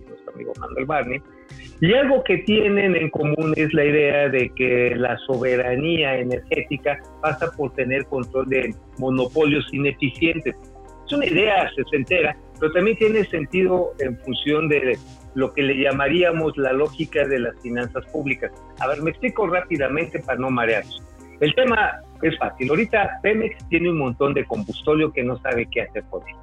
nuestro 0.08 0.34
amigo 0.36 0.54
Manuel 0.60 0.86
Barney. 0.86 1.22
Y 1.82 1.92
algo 1.96 2.24
que 2.24 2.38
tienen 2.38 2.96
en 2.96 3.10
común 3.10 3.54
es 3.56 3.74
la 3.74 3.84
idea 3.84 4.30
de 4.30 4.52
que 4.56 4.94
la 4.96 5.18
soberanía 5.26 6.20
energética 6.20 7.00
pasa 7.24 7.50
por 7.58 7.74
tener 7.74 8.06
control 8.06 8.48
de 8.48 8.76
monopolios 9.00 9.66
ineficientes. 9.74 10.56
Es 11.08 11.12
una 11.12 11.26
idea 11.26 11.68
sesentera, 11.76 12.38
pero 12.60 12.72
también 12.74 12.96
tiene 12.98 13.26
sentido 13.26 13.94
en 13.98 14.20
función 14.20 14.70
de 14.70 15.00
lo 15.34 15.52
que 15.52 15.64
le 15.64 15.82
llamaríamos 15.82 16.56
la 16.58 16.74
lógica 16.74 17.28
de 17.28 17.40
las 17.40 17.60
finanzas 17.64 18.06
públicas. 18.12 18.52
A 18.80 18.88
ver, 18.88 19.02
me 19.02 19.10
explico 19.10 19.48
rápidamente 19.48 20.20
para 20.20 20.38
no 20.38 20.52
marearnos. 20.52 21.02
El 21.40 21.56
tema 21.56 22.04
es 22.28 22.38
fácil. 22.38 22.70
Ahorita 22.70 23.20
Pemex 23.22 23.68
tiene 23.70 23.90
un 23.90 23.98
montón 23.98 24.34
de 24.34 24.46
combustóleo 24.46 25.12
que 25.12 25.24
no 25.24 25.38
sabe 25.40 25.68
qué 25.72 25.82
hacer 25.84 26.04
con 26.10 26.22
él. 26.28 26.36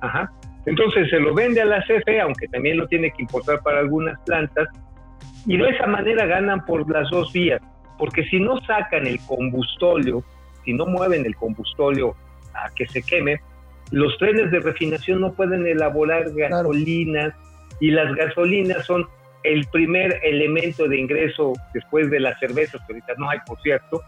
Ajá. 0.00 0.32
Entonces 0.66 1.08
se 1.10 1.18
lo 1.18 1.34
vende 1.34 1.60
a 1.60 1.64
la 1.64 1.82
CFE, 1.82 2.20
aunque 2.20 2.48
también 2.48 2.76
lo 2.76 2.86
tiene 2.86 3.10
que 3.10 3.22
importar 3.22 3.60
para 3.62 3.80
algunas 3.80 4.18
plantas, 4.20 4.68
y 5.46 5.56
de 5.56 5.70
esa 5.70 5.86
manera 5.86 6.26
ganan 6.26 6.64
por 6.66 6.88
las 6.90 7.08
dos 7.10 7.32
vías, 7.32 7.60
porque 7.98 8.24
si 8.24 8.38
no 8.38 8.60
sacan 8.60 9.06
el 9.06 9.18
combustóleo, 9.26 10.22
si 10.64 10.74
no 10.74 10.86
mueven 10.86 11.24
el 11.24 11.34
combustóleo 11.34 12.14
a 12.52 12.68
que 12.74 12.86
se 12.86 13.02
queme, 13.02 13.40
los 13.90 14.16
trenes 14.18 14.50
de 14.50 14.60
refinación 14.60 15.20
no 15.20 15.32
pueden 15.32 15.66
elaborar 15.66 16.30
gasolinas 16.32 17.34
y 17.80 17.90
las 17.90 18.14
gasolinas 18.14 18.84
son 18.84 19.06
el 19.42 19.66
primer 19.72 20.20
elemento 20.22 20.86
de 20.86 20.98
ingreso 20.98 21.54
después 21.72 22.10
de 22.10 22.20
las 22.20 22.38
cervezas, 22.38 22.80
que 22.86 22.92
ahorita 22.92 23.14
no 23.16 23.30
hay, 23.30 23.38
por 23.46 23.60
cierto, 23.62 24.02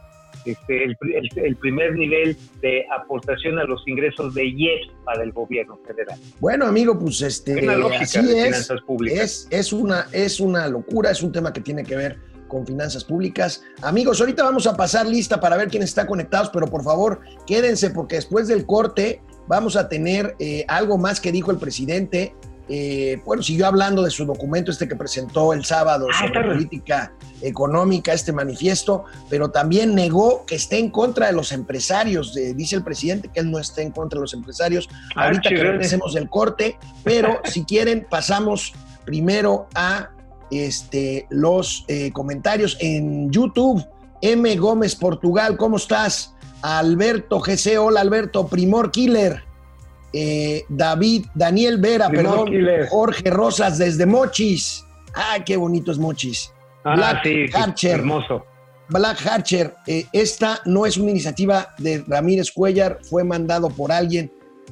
este, 0.45 0.85
el, 0.85 1.57
primer 1.57 1.95
nivel 1.95 2.37
de 2.61 2.85
aportación 2.95 3.59
a 3.59 3.65
los 3.65 3.83
ingresos 3.87 4.35
de 4.35 4.47
IEPS 4.47 4.93
para 5.05 5.23
el 5.23 5.33
gobierno 5.33 5.79
federal. 5.87 6.19
Bueno, 6.41 6.67
amigo, 6.67 6.99
pues 6.99 7.23
este, 7.23 7.69
así 8.01 8.19
es, 8.19 8.71
es, 9.07 9.49
es, 9.51 9.73
una, 9.73 10.07
es 10.13 10.41
una 10.41 10.69
locura, 10.69 11.11
es 11.11 11.23
un 11.23 11.33
tema 11.33 11.53
que 11.53 11.61
tiene 11.61 11.85
que 11.85 11.97
ver 11.97 12.19
con 12.53 12.67
finanzas 12.67 13.03
públicas. 13.03 13.65
Amigos, 13.81 14.21
ahorita 14.21 14.45
vamos 14.45 14.67
a 14.67 14.77
pasar 14.77 15.07
lista 15.07 15.41
para 15.41 15.57
ver 15.57 15.69
quién 15.69 15.83
está 15.83 16.07
conectados, 16.07 16.51
pero 16.51 16.67
por 16.67 16.85
favor, 16.85 17.21
quédense 17.47 17.91
porque 17.91 18.17
después 18.17 18.47
del 18.47 18.67
corte 18.67 19.23
vamos 19.49 19.75
a 19.75 19.89
tener 19.89 20.37
eh, 20.39 20.65
algo 20.69 20.99
más 20.99 21.19
que 21.19 21.33
dijo 21.33 21.51
el 21.51 21.57
presidente 21.57 22.35
eh, 22.69 23.21
bueno, 23.25 23.43
siguió 23.43 23.67
hablando 23.67 24.03
de 24.03 24.11
su 24.11 24.25
documento 24.25 24.71
este 24.71 24.89
que 24.89 24.97
presentó 24.97 25.53
el 25.53 25.65
sábado 25.65 26.07
ah, 26.13 26.19
sobre 26.19 26.43
política 26.43 27.13
económica, 27.41 28.13
este 28.13 28.33
manifiesto, 28.33 29.05
pero 29.29 29.51
también 29.51 29.95
negó 29.95 30.47
que 30.47 30.55
esté 30.55 30.79
en 30.79 30.91
contra 30.91 31.27
de 31.27 31.33
los 31.33 31.53
empresarios. 31.53 32.35
dice 32.35 32.77
el 32.77 32.85
presidente 32.85 33.29
que 33.29 33.41
él 33.41 33.51
no 33.51 33.59
está 33.59 33.83
en 33.83 33.91
contra 33.91 34.19
de 34.19 34.23
los 34.23 34.35
empresarios. 34.35 34.89
Ah, 35.17 35.25
Ahorita 35.25 35.49
que 35.49 35.57
regresemos 35.57 36.15
del 36.15 36.29
corte, 36.29 36.79
pero 37.03 37.41
si 37.45 37.65
quieren 37.65 38.07
pasamos 38.09 38.73
primero 39.05 39.69
a 39.75 40.11
este, 40.51 41.27
los 41.31 41.85
eh, 41.89 42.13
comentarios 42.13 42.77
en 42.81 43.31
YouTube. 43.31 43.85
M. 44.21 44.57
Gómez 44.57 44.95
Portugal, 44.95 45.57
¿cómo 45.57 45.79
estás? 45.79 46.35
Alberto 46.63 47.41
GC, 47.41 47.77
hola 47.79 48.01
Alberto, 48.01 48.47
Primor 48.47 48.93
Killer. 48.93 49.43
Eh, 50.13 50.65
David, 50.69 51.27
Daniel 51.35 51.79
Vera, 51.79 52.11
perdón, 52.11 52.51
Jorge 52.91 53.31
Rosas 53.31 53.79
desde 53.79 54.05
Mochis. 54.05 54.85
Ah, 55.15 55.39
qué 55.45 55.57
bonito 55.57 55.91
es 55.91 55.99
Mochis. 55.99 56.53
Ah, 56.85 56.97
Black 56.97 57.21
sí, 57.25 57.47
Archer, 57.55 58.01
hermoso. 58.01 58.45
Black 58.89 59.27
Archer, 59.27 59.75
eh, 59.87 60.05
esta 60.13 60.61
no 60.67 60.85
es 60.85 60.99
una 60.99 61.11
iniciativa 61.11 61.75
de 61.79 62.05
Ramírez 62.07 62.51
Cuellar, 62.53 62.99
fue 63.09 63.25
mandado 63.25 63.71
por 63.71 63.91
alguien. 63.91 64.31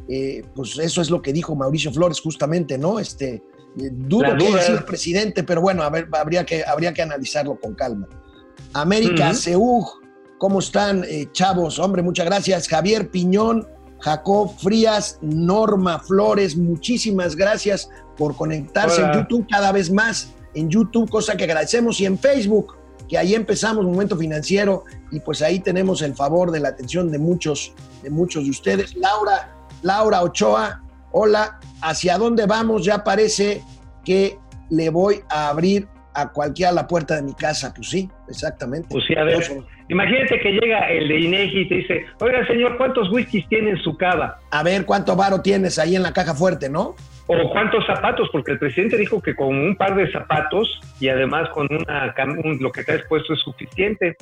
Eh, 0.09 0.45
pues 0.55 0.79
eso 0.79 1.01
es 1.01 1.09
lo 1.09 1.23
que 1.23 1.33
dijo 1.33 1.55
Mauricio 1.55 1.93
Flores 1.93 2.21
justamente, 2.21 2.77
¿no? 2.77 2.99
Este, 2.99 3.43
dudo 3.75 4.37
que 4.37 4.47
haya 4.47 4.75
el 4.75 4.85
presidente, 4.85 5.43
pero 5.43 5.63
bueno, 5.63 5.83
a 5.83 5.91
ver, 5.91 6.09
habría 6.13 6.45
que, 6.45 6.65
habría 6.65 6.93
que 6.93 7.03
analizarlo 7.03 7.59
con 7.59 7.75
calma. 7.75 8.09
América, 8.75 9.33
uh 9.57 9.87
¿cómo 10.39 10.59
están, 10.59 11.05
chavos? 11.33 11.79
Hombre, 11.79 12.03
muchas 12.03 12.27
gracias. 12.27 12.67
Javier 12.69 13.11
Piñón, 13.11 13.67
Jacob 14.01 14.53
Frías, 14.59 15.19
Norma 15.21 15.99
Flores, 16.01 16.57
muchísimas 16.57 17.37
gracias 17.37 17.91
por 18.17 18.37
conectarse 18.37 19.03
en 19.03 19.13
YouTube 19.13 19.47
cada 19.51 19.73
vez 19.73 19.91
más, 19.91 20.33
en 20.55 20.69
YouTube, 20.69 21.09
cosa 21.11 21.37
que 21.37 21.45
agradecemos, 21.45 22.01
y 22.01 22.07
en 22.07 22.19
Facebook, 22.19 22.77
que 23.09 23.19
ahí 23.19 23.35
empezamos 23.35 23.85
Momento 23.85 24.17
Financiero, 24.17 24.85
y 25.11 25.21
pues 25.21 25.43
ahí 25.43 25.61
tenemos 25.61 26.03
el 26.03 26.15
favor 26.15 26.51
de 26.51 26.61
la 26.61 26.71
atención 26.71 27.11
de 27.11 27.19
muchos, 27.19 27.73
de 28.03 28.11
muchos 28.11 28.45
de 28.45 28.51
ustedes. 28.51 28.97
Laura, 28.97 29.55
Laura 29.83 30.23
Ochoa, 30.23 30.83
hola, 31.13 31.61
¿hacia 31.81 32.19
dónde 32.19 32.47
vamos? 32.47 32.85
Ya 32.85 33.05
parece 33.05 33.63
que 34.05 34.39
le 34.71 34.91
voy 34.91 35.23
a 35.29 35.49
abrir 35.49 35.89
a 36.15 36.31
cualquiera 36.33 36.73
la 36.73 36.87
puerta 36.87 37.17
de 37.17 37.23
mi 37.23 37.35
casa. 37.35 37.73
Pues 37.75 37.89
sí, 37.89 38.09
exactamente. 38.29 38.89
Pues 38.91 39.05
sí, 39.07 39.15
a 39.17 39.25
ver. 39.25 39.43
Imagínate 39.89 40.39
que 40.39 40.53
llega 40.53 40.89
el 40.89 41.09
de 41.09 41.21
INEGI 41.21 41.61
y 41.61 41.69
te 41.69 41.75
dice, 41.77 42.07
oiga 42.21 42.47
señor, 42.47 42.77
¿cuántos 42.77 43.11
whiskies 43.11 43.49
tiene 43.49 43.71
en 43.71 43.79
su 43.79 43.97
cava? 43.97 44.39
A 44.53 44.63
ver, 44.63 44.85
¿cuánto 44.87 45.17
varo 45.17 45.43
tienes 45.43 45.79
ahí 45.79 45.97
en 45.97 46.03
la 46.03 46.13
caja 46.13 46.35
fuerte, 46.35 46.69
no? 46.69 46.95
O 47.27 47.51
cuántos 47.53 47.85
zapatos, 47.87 48.29
porque 48.33 48.53
el 48.53 48.59
presidente 48.59 48.97
dijo 48.97 49.21
que 49.21 49.35
con 49.35 49.49
un 49.49 49.77
par 49.77 49.95
de 49.95 50.11
zapatos 50.11 50.81
y 50.99 51.09
además 51.09 51.49
con 51.51 51.69
una 51.71 52.13
lo 52.59 52.73
que 52.73 52.83
te 52.83 52.93
has 52.93 53.03
puesto 53.09 53.35
es 53.35 53.41
suficiente. 53.41 54.17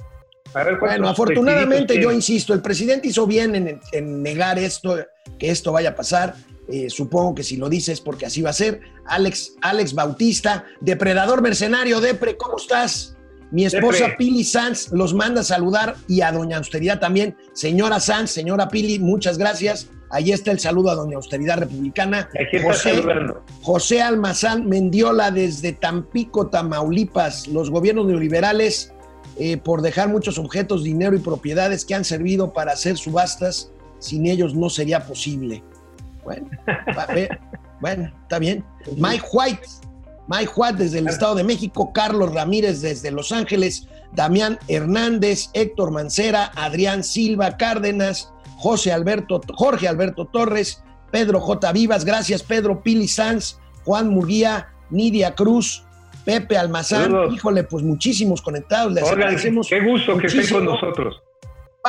bueno, 0.81 1.09
afortunadamente 1.09 2.01
yo 2.01 2.13
insisto, 2.13 2.53
el 2.53 2.61
presidente 2.61 3.09
hizo 3.09 3.27
bien 3.27 3.55
en, 3.55 3.81
en 3.93 4.23
negar 4.23 4.59
esto, 4.59 4.97
que 5.39 5.51
esto 5.51 5.73
vaya 5.73 5.91
a 5.91 5.95
pasar. 5.95 6.35
Eh, 6.69 6.91
supongo 6.91 7.35
que 7.37 7.43
si 7.43 7.57
lo 7.57 7.69
dices 7.69 8.01
porque 8.01 8.27
así 8.27 8.43
va 8.43 8.51
a 8.51 8.55
ser. 8.55 8.81
Alex, 9.07 9.55
Alex 9.63 9.95
Bautista, 9.95 10.65
depredador 10.81 11.43
mercenario, 11.43 12.01
Depre, 12.01 12.37
¿cómo 12.37 12.59
estás? 12.59 13.17
Mi 13.51 13.65
esposa 13.65 14.15
Pili 14.19 14.45
Sanz 14.45 14.93
los 14.93 15.15
manda 15.15 15.41
a 15.41 15.45
saludar 15.45 15.97
y 16.07 16.21
a 16.21 16.31
Doña 16.31 16.59
Austeridad 16.59 17.01
también. 17.01 17.35
Señora 17.55 17.99
Sanz, 17.99 18.31
señora 18.31 18.69
Pili, 18.69 18.99
muchas 18.99 19.39
gracias 19.39 19.89
Ahí 20.11 20.33
está 20.33 20.53
el 20.53 20.59
saludo 20.59 20.91
a 20.91 20.95
Doña 20.95 21.17
Austeridad 21.17 21.59
Republicana. 21.59 22.31
Aquí. 22.41 22.59
José 23.63 24.03
Almazán 24.03 24.67
Mendiola 24.67 25.31
desde 25.31 25.73
Tampico, 25.73 26.49
Tamaulipas. 26.49 27.47
Los 27.49 27.71
gobiernos 27.71 28.07
neoliberales, 28.07 28.93
eh, 29.37 29.59
por 29.59 29.83
dejar 29.83 30.09
muchos 30.09 30.39
objetos, 30.39 30.83
dinero 30.83 31.15
y 31.15 31.19
propiedades 31.19 31.85
que 31.85 31.95
han 31.95 32.05
servido 32.05 32.53
para 32.53 32.73
hacer 32.73 32.97
subastas, 32.97 33.71
sin 33.99 34.27
ellos 34.27 34.55
no 34.55 34.71
sería 34.71 35.07
posible. 35.07 35.63
Bueno, 36.29 36.49
bueno, 37.81 38.13
está 38.23 38.39
bien. 38.39 38.65
Mike 38.97 39.25
White, 39.33 39.67
Mike 40.29 40.51
White 40.55 40.77
desde 40.77 40.99
el 40.99 41.09
Estado 41.09 41.35
de 41.37 41.45
México, 41.45 41.93
Carlos 41.93 42.35
Ramírez 42.35 42.83
desde 42.83 43.11
Los 43.11 43.33
Ángeles, 43.33 43.89
Damián 44.13 44.59
Hernández, 44.69 45.51
Héctor 45.55 45.91
Mancera, 45.91 46.51
Adrián 46.55 47.03
Silva 47.05 47.57
Cárdenas, 47.57 48.33
José 48.57 48.93
Alberto, 48.93 49.41
Jorge 49.55 49.89
Alberto 49.89 50.27
Torres, 50.27 50.83
Pedro 51.11 51.41
J. 51.41 51.73
Vivas, 51.73 52.05
gracias 52.05 52.43
Pedro 52.43 52.83
Pili 52.83 53.09
Sanz, 53.09 53.59
Juan 53.85 54.09
Murguía, 54.11 54.69
Nidia 54.91 55.35
Cruz, 55.35 55.85
Pepe 56.25 56.59
Almazán, 56.59 57.05
Saludos. 57.05 57.35
híjole, 57.35 57.65
pues 57.65 57.83
muchísimos 57.83 58.43
conectados, 58.43 58.93
les 58.93 59.05
Oigan, 59.05 59.19
agradecemos. 59.21 59.69
qué 59.69 59.81
gusto 59.81 60.19
que 60.19 60.27
estén 60.27 60.49
con 60.51 60.65
nosotros. 60.67 61.23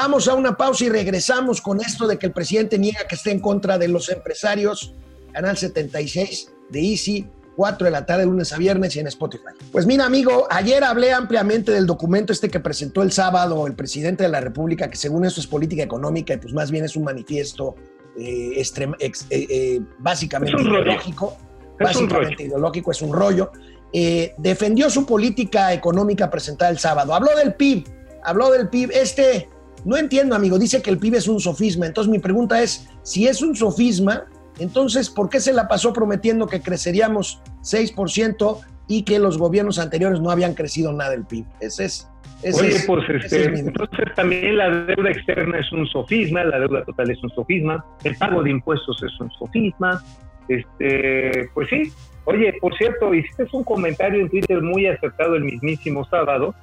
Vamos 0.01 0.29
a 0.29 0.34
una 0.34 0.56
pausa 0.56 0.86
y 0.86 0.89
regresamos 0.89 1.60
con 1.60 1.82
esto 1.82 2.08
de 2.08 2.18
que 2.18 2.27
el 2.27 2.32
presidente 2.32 2.79
niega 2.79 3.01
que 3.06 3.15
esté 3.15 3.32
en 3.32 3.39
contra 3.41 3.77
de 3.77 3.89
los 3.89 4.08
empresarios. 4.10 4.94
Canal 5.34 5.58
76 5.58 6.53
de 6.70 6.79
Easy, 6.79 7.27
4 7.58 7.84
de 7.84 7.91
la 7.91 8.06
tarde, 8.06 8.25
lunes 8.25 8.53
a 8.53 8.58
viernes 8.58 8.96
y 8.96 9.00
en 9.01 9.08
Spotify. 9.08 9.44
Pues 9.74 9.86
mira, 9.86 10.06
amigo, 10.06 10.48
ayer 10.50 10.86
hablé 10.86 11.12
ampliamente 11.12 11.74
del 11.74 11.86
documento 11.86 12.32
este 12.32 12.48
que 12.48 12.62
presentó 12.62 13.01
el 13.03 13.12
sábado 13.12 13.68
el 13.68 13.75
presidente 13.75 14.24
de 14.24 14.29
la 14.29 14.39
República, 14.39 14.89
que 14.89 14.96
según 14.96 15.25
esto 15.25 15.41
es 15.41 15.48
política 15.48 15.84
económica 15.84 16.34
y 16.34 16.38
pues 16.38 16.53
más 16.53 16.72
bien 16.72 16.86
es 16.86 16.96
un 16.96 17.03
manifiesto 17.03 17.75
eh, 18.18 18.53
extrema- 18.56 18.96
ex- 19.00 19.25
eh, 19.29 19.46
eh, 19.50 19.82
básicamente 19.98 20.56
Es 20.56 20.62
un 20.62 20.70
rollo. 20.70 20.82
ideológico. 20.84 21.38
Es 21.77 21.86
básicamente 21.86 22.44
ideológico, 22.44 22.91
es 22.91 23.01
un 23.01 23.12
rollo. 23.12 23.51
Eh, 23.91 24.34
defendió 24.38 24.89
su 24.89 25.06
política 25.06 25.74
económica 25.74 26.29
presentada 26.29 26.72
el 26.72 26.79
sábado. 26.79 27.13
Habló 27.13 27.36
del 27.36 27.53
PIB, 27.56 27.84
habló 28.24 28.50
del 28.51 28.70
PIB. 28.70 28.91
Este, 28.94 29.50
no 29.86 29.98
entiendo, 29.98 30.36
amigo, 30.36 30.57
dice 30.59 30.81
que 30.81 30.89
el 30.89 30.98
PIB 30.98 31.15
es 31.15 31.27
un 31.27 31.39
sofisma. 31.39 31.86
Entonces 31.86 32.12
mi 32.12 32.19
pregunta 32.19 32.62
es, 32.62 32.89
si 33.03 33.27
es 33.27 33.41
un 33.41 33.55
sofisma, 33.55 34.25
entonces, 34.59 35.09
¿por 35.09 35.29
qué 35.29 35.39
se 35.39 35.53
la 35.53 35.67
pasó 35.67 35.93
prometiendo 35.93 36.48
que 36.48 36.62
creceríamos 36.62 37.41
6% 37.62 38.59
y 38.88 39.03
que 39.03 39.19
los 39.19 39.38
gobiernos 39.38 39.79
anteriores 39.79 40.19
no 40.19 40.31
habían 40.31 40.53
crecido 40.53 40.91
nada 40.91 41.13
el 41.13 41.25
PIB? 41.25 41.45
Ese 41.62 41.86
es... 41.86 42.09
ese 42.43 42.59
Oye, 42.59 42.75
es- 42.75 42.86
pues 42.86 43.03
este, 43.09 43.53
es 43.53 43.59
entonces 43.59 44.05
también 44.15 44.57
la 44.57 44.69
deuda 44.69 45.12
externa 45.12 45.59
es 45.59 45.71
un 45.71 45.88
sofisma, 45.88 46.43
la 46.43 46.59
deuda 46.59 46.83
total 46.83 47.09
es 47.12 47.24
un 47.24 47.29
sofisma, 47.29 47.86
el 48.03 48.15
pago 48.17 48.43
de 48.43 48.51
impuestos 48.51 49.01
es 49.01 49.19
un 49.19 49.31
sofisma, 49.31 50.03
este, 50.50 51.50
pues 51.53 51.69
sí. 51.69 51.91
Oye, 52.25 52.53
por 52.59 52.75
cierto, 52.77 53.13
hiciste 53.13 53.48
un 53.53 53.63
comentario 53.63 54.21
en 54.21 54.29
Twitter 54.29 54.62
muy 54.62 54.86
acertado 54.88 55.36
el 55.36 55.43
mismísimo 55.45 56.05
sábado, 56.09 56.53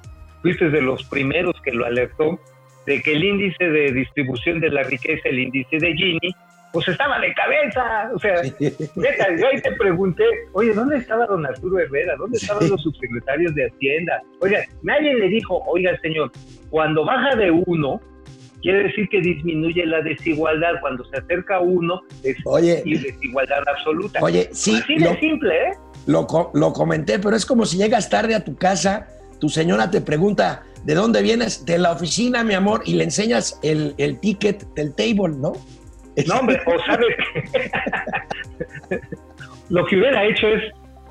fuiste 0.41 0.69
de 0.69 0.81
los 0.81 1.03
primeros 1.05 1.55
que 1.63 1.71
lo 1.71 1.85
alertó, 1.85 2.39
de 2.87 3.01
que 3.01 3.11
el 3.13 3.23
índice 3.23 3.63
de 3.65 3.91
distribución 3.91 4.59
de 4.59 4.69
la 4.69 4.81
riqueza, 4.83 5.21
el 5.29 5.39
índice 5.39 5.77
de 5.77 5.93
Gini, 5.93 6.35
pues 6.73 6.87
estaba 6.87 7.19
de 7.19 7.33
cabeza, 7.33 8.11
o 8.13 8.19
sea, 8.19 8.41
Neta, 8.95 9.27
yo 9.37 9.47
ahí 9.47 9.61
te 9.61 9.71
pregunté, 9.73 10.23
oye, 10.53 10.73
¿dónde 10.73 10.97
estaba 10.97 11.25
don 11.25 11.45
Arturo 11.45 11.79
Herrera? 11.79 12.15
¿Dónde 12.17 12.37
estaban 12.37 12.69
los 12.69 12.81
subsecretarios 12.81 13.53
de 13.55 13.67
Hacienda? 13.67 14.21
Oiga, 14.41 14.59
nadie 14.83 15.13
le 15.15 15.27
dijo, 15.27 15.63
oiga, 15.67 15.97
señor, 16.01 16.31
cuando 16.69 17.05
baja 17.05 17.35
de 17.35 17.51
uno, 17.51 18.01
quiere 18.61 18.83
decir 18.83 19.07
que 19.09 19.21
disminuye 19.21 19.85
la 19.85 20.01
desigualdad. 20.01 20.73
Cuando 20.81 21.03
se 21.05 21.17
acerca 21.17 21.55
a 21.55 21.61
uno, 21.61 22.01
es 22.23 22.37
Oye, 22.45 22.83
desigualdad 22.85 23.63
absoluta. 23.67 24.19
oye, 24.21 24.49
sí, 24.51 24.75
Así 24.75 24.95
de 24.97 25.19
simple, 25.19 25.55
¿eh? 25.55 25.71
lo, 26.05 26.27
lo 26.53 26.73
comenté, 26.73 27.19
pero 27.19 27.35
es 27.35 27.45
como 27.45 27.65
si 27.65 27.77
llegas 27.77 28.09
tarde 28.09 28.35
a 28.35 28.43
tu 28.43 28.55
casa, 28.55 29.07
tu 29.39 29.49
señora 29.49 29.89
te 29.89 30.01
pregunta, 30.01 30.63
¿de 30.83 30.95
dónde 30.95 31.21
vienes? 31.21 31.65
De 31.65 31.77
la 31.77 31.91
oficina, 31.91 32.43
mi 32.43 32.53
amor, 32.53 32.81
y 32.85 32.93
le 32.93 33.03
enseñas 33.03 33.59
el, 33.63 33.93
el 33.97 34.19
ticket 34.19 34.63
del 34.73 34.93
table, 34.93 35.35
¿no? 35.37 35.53
No, 36.25 36.39
hombre, 36.39 36.59
o 36.65 36.83
sabes 36.85 37.15
que 37.53 38.99
lo 39.69 39.85
que 39.85 39.97
hubiera 39.97 40.25
hecho 40.25 40.47
es 40.47 40.63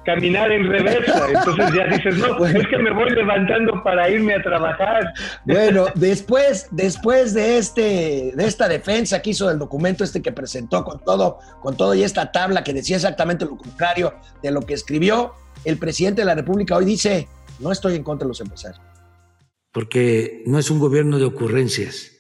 caminar 0.07 0.51
en 0.51 0.69
reversa. 0.69 1.27
Entonces 1.29 1.75
ya 1.75 1.87
dices, 1.89 2.17
no, 2.17 2.39
Bueno. 2.39 2.61
es 2.61 2.67
que 2.69 2.79
me 2.79 2.93
voy 2.93 3.11
levantando 3.11 3.83
para 3.83 4.09
irme 4.09 4.35
a 4.35 4.43
trabajar. 4.43 5.13
Bueno, 5.45 5.87
después, 5.95 6.69
después 6.71 7.35
de 7.35 7.59
este, 7.59 8.33
de 8.35 8.45
esta 8.47 8.69
defensa 8.69 9.21
que 9.21 9.31
hizo 9.31 9.49
del 9.49 9.59
documento 9.59 10.05
este 10.05 10.23
que 10.23 10.33
presentó 10.33 10.85
con 10.85 11.01
todo, 11.01 11.39
con 11.61 11.77
todo 11.77 11.95
y 11.95 12.03
esta 12.05 12.33
tabla 12.33 12.65
que 12.65 12.73
decía 12.73 12.97
exactamente 12.97 13.45
lo 13.45 13.57
contrario 13.57 14.15
de 14.43 14.51
lo 14.53 14.63
que 14.63 14.75
escribió, 14.75 15.35
el 15.65 15.77
presidente 15.79 16.23
de 16.23 16.27
la 16.27 16.35
República 16.35 16.77
hoy 16.77 16.85
dice, 16.85 17.29
no 17.59 17.73
estoy 17.73 17.97
en 17.97 18.05
contra 18.05 18.25
de 18.25 18.29
los 18.29 18.41
empresarios. 18.41 18.81
Porque 19.77 20.43
no 20.47 20.59
es 20.59 20.71
un 20.71 20.79
gobierno 20.79 21.19
de 21.19 21.27
ocurrencias, 21.27 22.13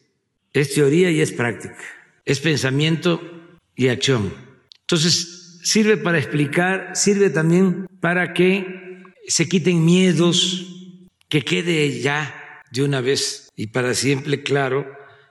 es 0.52 0.74
teoría 0.74 1.10
y 1.10 1.22
es 1.22 1.32
práctica, 1.32 1.78
es 2.26 2.40
pensamiento 2.40 3.18
y 3.74 3.88
acción. 3.88 4.34
Entonces, 4.82 5.58
sirve 5.62 5.96
para 5.96 6.18
explicar, 6.18 6.90
sirve 6.92 7.30
también 7.30 7.86
para 7.98 8.34
que 8.34 9.02
se 9.26 9.48
quiten 9.48 9.86
miedos, 9.86 10.66
que 11.30 11.46
quede 11.46 11.98
ya 11.98 12.60
de 12.72 12.82
una 12.82 13.00
vez 13.00 13.48
y 13.56 13.68
para 13.68 13.94
siempre 13.94 14.42
claro 14.42 14.86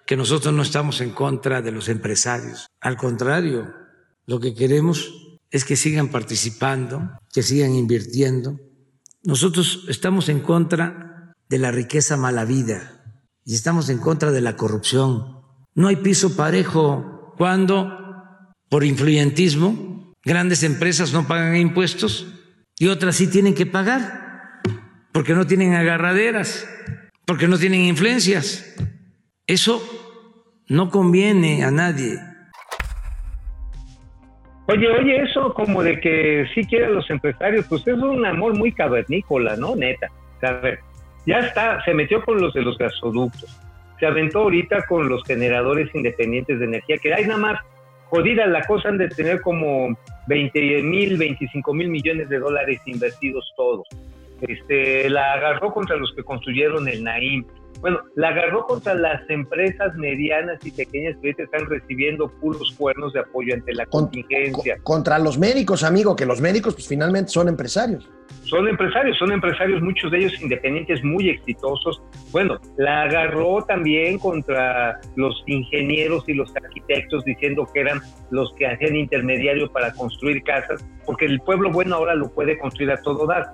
que 0.07 0.17
nosotros 0.17 0.51
no 0.51 0.63
estamos 0.63 1.01
en 1.01 1.11
contra 1.11 1.61
de 1.61 1.73
los 1.73 1.89
empresarios. 1.89 2.65
Al 2.81 2.97
contrario, 2.97 3.71
lo 4.25 4.39
que 4.39 4.55
queremos 4.55 5.37
es 5.51 5.63
que 5.63 5.75
sigan 5.75 6.07
participando, 6.07 7.07
que 7.31 7.43
sigan 7.43 7.75
invirtiendo. 7.75 8.59
Nosotros 9.21 9.85
estamos 9.89 10.27
en 10.27 10.39
contra 10.39 11.11
de 11.49 11.59
la 11.59 11.71
riqueza 11.71 12.17
mala 12.17 12.45
vida 12.45 13.03
y 13.45 13.53
estamos 13.53 13.89
en 13.89 13.99
contra 13.99 14.31
de 14.31 14.41
la 14.41 14.55
corrupción. 14.55 15.41
No 15.75 15.87
hay 15.87 15.97
piso 15.97 16.35
parejo 16.35 17.33
cuando, 17.37 17.97
por 18.69 18.83
influyentismo, 18.83 20.13
grandes 20.23 20.63
empresas 20.63 21.13
no 21.13 21.27
pagan 21.27 21.55
impuestos 21.55 22.27
y 22.77 22.87
otras 22.87 23.15
sí 23.15 23.27
tienen 23.27 23.53
que 23.53 23.65
pagar 23.65 24.61
porque 25.11 25.33
no 25.33 25.47
tienen 25.47 25.73
agarraderas, 25.73 26.67
porque 27.25 27.47
no 27.47 27.57
tienen 27.57 27.81
influencias. 27.81 28.75
Eso 29.47 29.81
no 30.67 30.89
conviene 30.89 31.63
a 31.63 31.71
nadie. 31.71 32.19
Oye, 34.67 34.89
oye, 34.89 35.21
eso 35.21 35.53
como 35.53 35.83
de 35.83 35.99
que 35.99 36.47
sí 36.55 36.63
quieren 36.65 36.95
los 36.95 37.07
empresarios, 37.09 37.65
pues 37.69 37.85
es 37.85 37.93
un 37.93 38.25
amor 38.25 38.57
muy 38.57 38.71
cavernícola, 38.71 39.55
¿no? 39.55 39.75
Neta. 39.75 40.07
O 40.37 40.39
sea, 40.39 40.49
a 40.49 40.59
ver, 40.59 40.79
ya 41.25 41.39
está, 41.39 41.83
se 41.83 41.93
metió 41.93 42.23
con 42.23 42.39
los 42.39 42.53
de 42.53 42.61
los 42.61 42.77
gasoductos, 42.77 43.61
se 43.99 44.05
aventó 44.05 44.39
ahorita 44.39 44.85
con 44.87 45.07
los 45.09 45.23
generadores 45.23 45.93
independientes 45.93 46.59
de 46.59 46.65
energía, 46.65 46.97
que 46.97 47.13
hay 47.13 47.25
nada 47.25 47.39
más 47.39 47.59
jodida 48.05 48.45
la 48.45 48.63
cosa, 48.63 48.89
han 48.89 48.97
de 48.97 49.09
tener 49.09 49.41
como 49.41 49.97
20 50.27 50.83
mil, 50.83 51.17
25 51.17 51.73
mil 51.73 51.89
millones 51.89 52.29
de 52.29 52.39
dólares 52.39 52.81
invertidos 52.85 53.51
todos. 53.55 53.87
Este, 54.41 55.09
la 55.09 55.33
agarró 55.33 55.73
contra 55.73 55.95
los 55.95 56.13
que 56.13 56.23
construyeron 56.23 56.87
el 56.87 57.03
Naim. 57.03 57.45
Bueno, 57.81 57.99
la 58.15 58.29
agarró 58.29 58.65
contra 58.65 58.93
las 58.95 59.21
empresas 59.29 59.93
medianas 59.95 60.57
y 60.65 60.71
pequeñas 60.71 61.13
que 61.21 61.27
ahorita 61.29 61.43
están 61.43 61.65
recibiendo 61.69 62.27
puros 62.39 62.73
cuernos 62.77 63.13
de 63.13 63.19
apoyo 63.19 63.53
ante 63.53 63.73
la 63.73 63.85
Con- 63.85 64.03
contingencia. 64.05 64.77
Co- 64.77 64.83
contra 64.83 65.19
los 65.19 65.37
médicos, 65.37 65.83
amigo, 65.83 66.15
que 66.15 66.25
los 66.25 66.41
médicos 66.41 66.73
pues 66.73 66.87
finalmente 66.87 67.29
son 67.31 67.47
empresarios. 67.47 68.09
Son 68.43 68.67
empresarios, 68.67 69.17
son 69.17 69.31
empresarios, 69.31 69.81
muchos 69.81 70.11
de 70.11 70.19
ellos 70.19 70.41
independientes, 70.41 71.03
muy 71.03 71.29
exitosos. 71.29 72.01
Bueno, 72.31 72.59
la 72.77 73.03
agarró 73.03 73.63
también 73.67 74.19
contra 74.19 74.99
los 75.15 75.43
ingenieros 75.47 76.23
y 76.27 76.33
los 76.33 76.51
arquitectos 76.55 77.23
diciendo 77.25 77.67
que 77.73 77.81
eran 77.81 77.99
los 78.31 78.53
que 78.55 78.67
hacían 78.67 78.95
intermediario 78.95 79.71
para 79.71 79.91
construir 79.93 80.43
casas, 80.43 80.83
porque 81.05 81.25
el 81.25 81.39
pueblo 81.41 81.71
bueno 81.71 81.95
ahora 81.95 82.13
lo 82.15 82.29
puede 82.31 82.57
construir 82.57 82.91
a 82.91 82.97
todo 83.01 83.25
dar. 83.27 83.51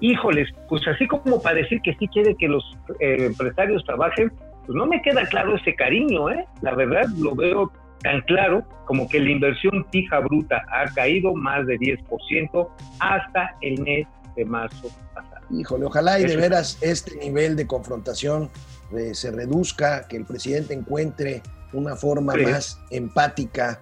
Híjoles, 0.00 0.48
pues 0.68 0.86
así 0.88 1.06
como 1.06 1.40
para 1.40 1.56
decir 1.56 1.80
que 1.82 1.94
sí 1.94 2.08
quiere 2.08 2.34
que 2.36 2.48
los 2.48 2.64
eh, 3.00 3.26
empresarios 3.26 3.84
trabajen, 3.84 4.32
pues 4.66 4.76
no 4.76 4.86
me 4.86 5.00
queda 5.02 5.26
claro 5.26 5.56
ese 5.56 5.74
cariño, 5.74 6.30
¿eh? 6.30 6.44
La 6.62 6.74
verdad 6.74 7.06
lo 7.18 7.34
veo 7.34 7.72
tan 8.02 8.20
claro 8.22 8.64
como 8.86 9.08
que 9.08 9.18
la 9.20 9.30
inversión 9.30 9.86
fija 9.90 10.18
bruta 10.20 10.62
ha 10.70 10.92
caído 10.92 11.34
más 11.34 11.66
de 11.66 11.78
10% 11.78 12.68
hasta 13.00 13.56
el 13.62 13.80
mes 13.82 14.06
de 14.36 14.44
marzo 14.44 14.90
pasado. 15.14 15.46
Híjole, 15.50 15.86
ojalá 15.86 16.18
y 16.20 16.24
de 16.24 16.36
veras 16.36 16.78
este 16.82 17.16
nivel 17.16 17.56
de 17.56 17.66
confrontación 17.66 18.50
eh, 18.94 19.14
se 19.14 19.30
reduzca, 19.30 20.06
que 20.06 20.16
el 20.16 20.24
presidente 20.26 20.74
encuentre 20.74 21.40
una 21.72 21.96
forma 21.96 22.34
Sí. 22.34 22.42
más 22.42 22.80
empática, 22.90 23.80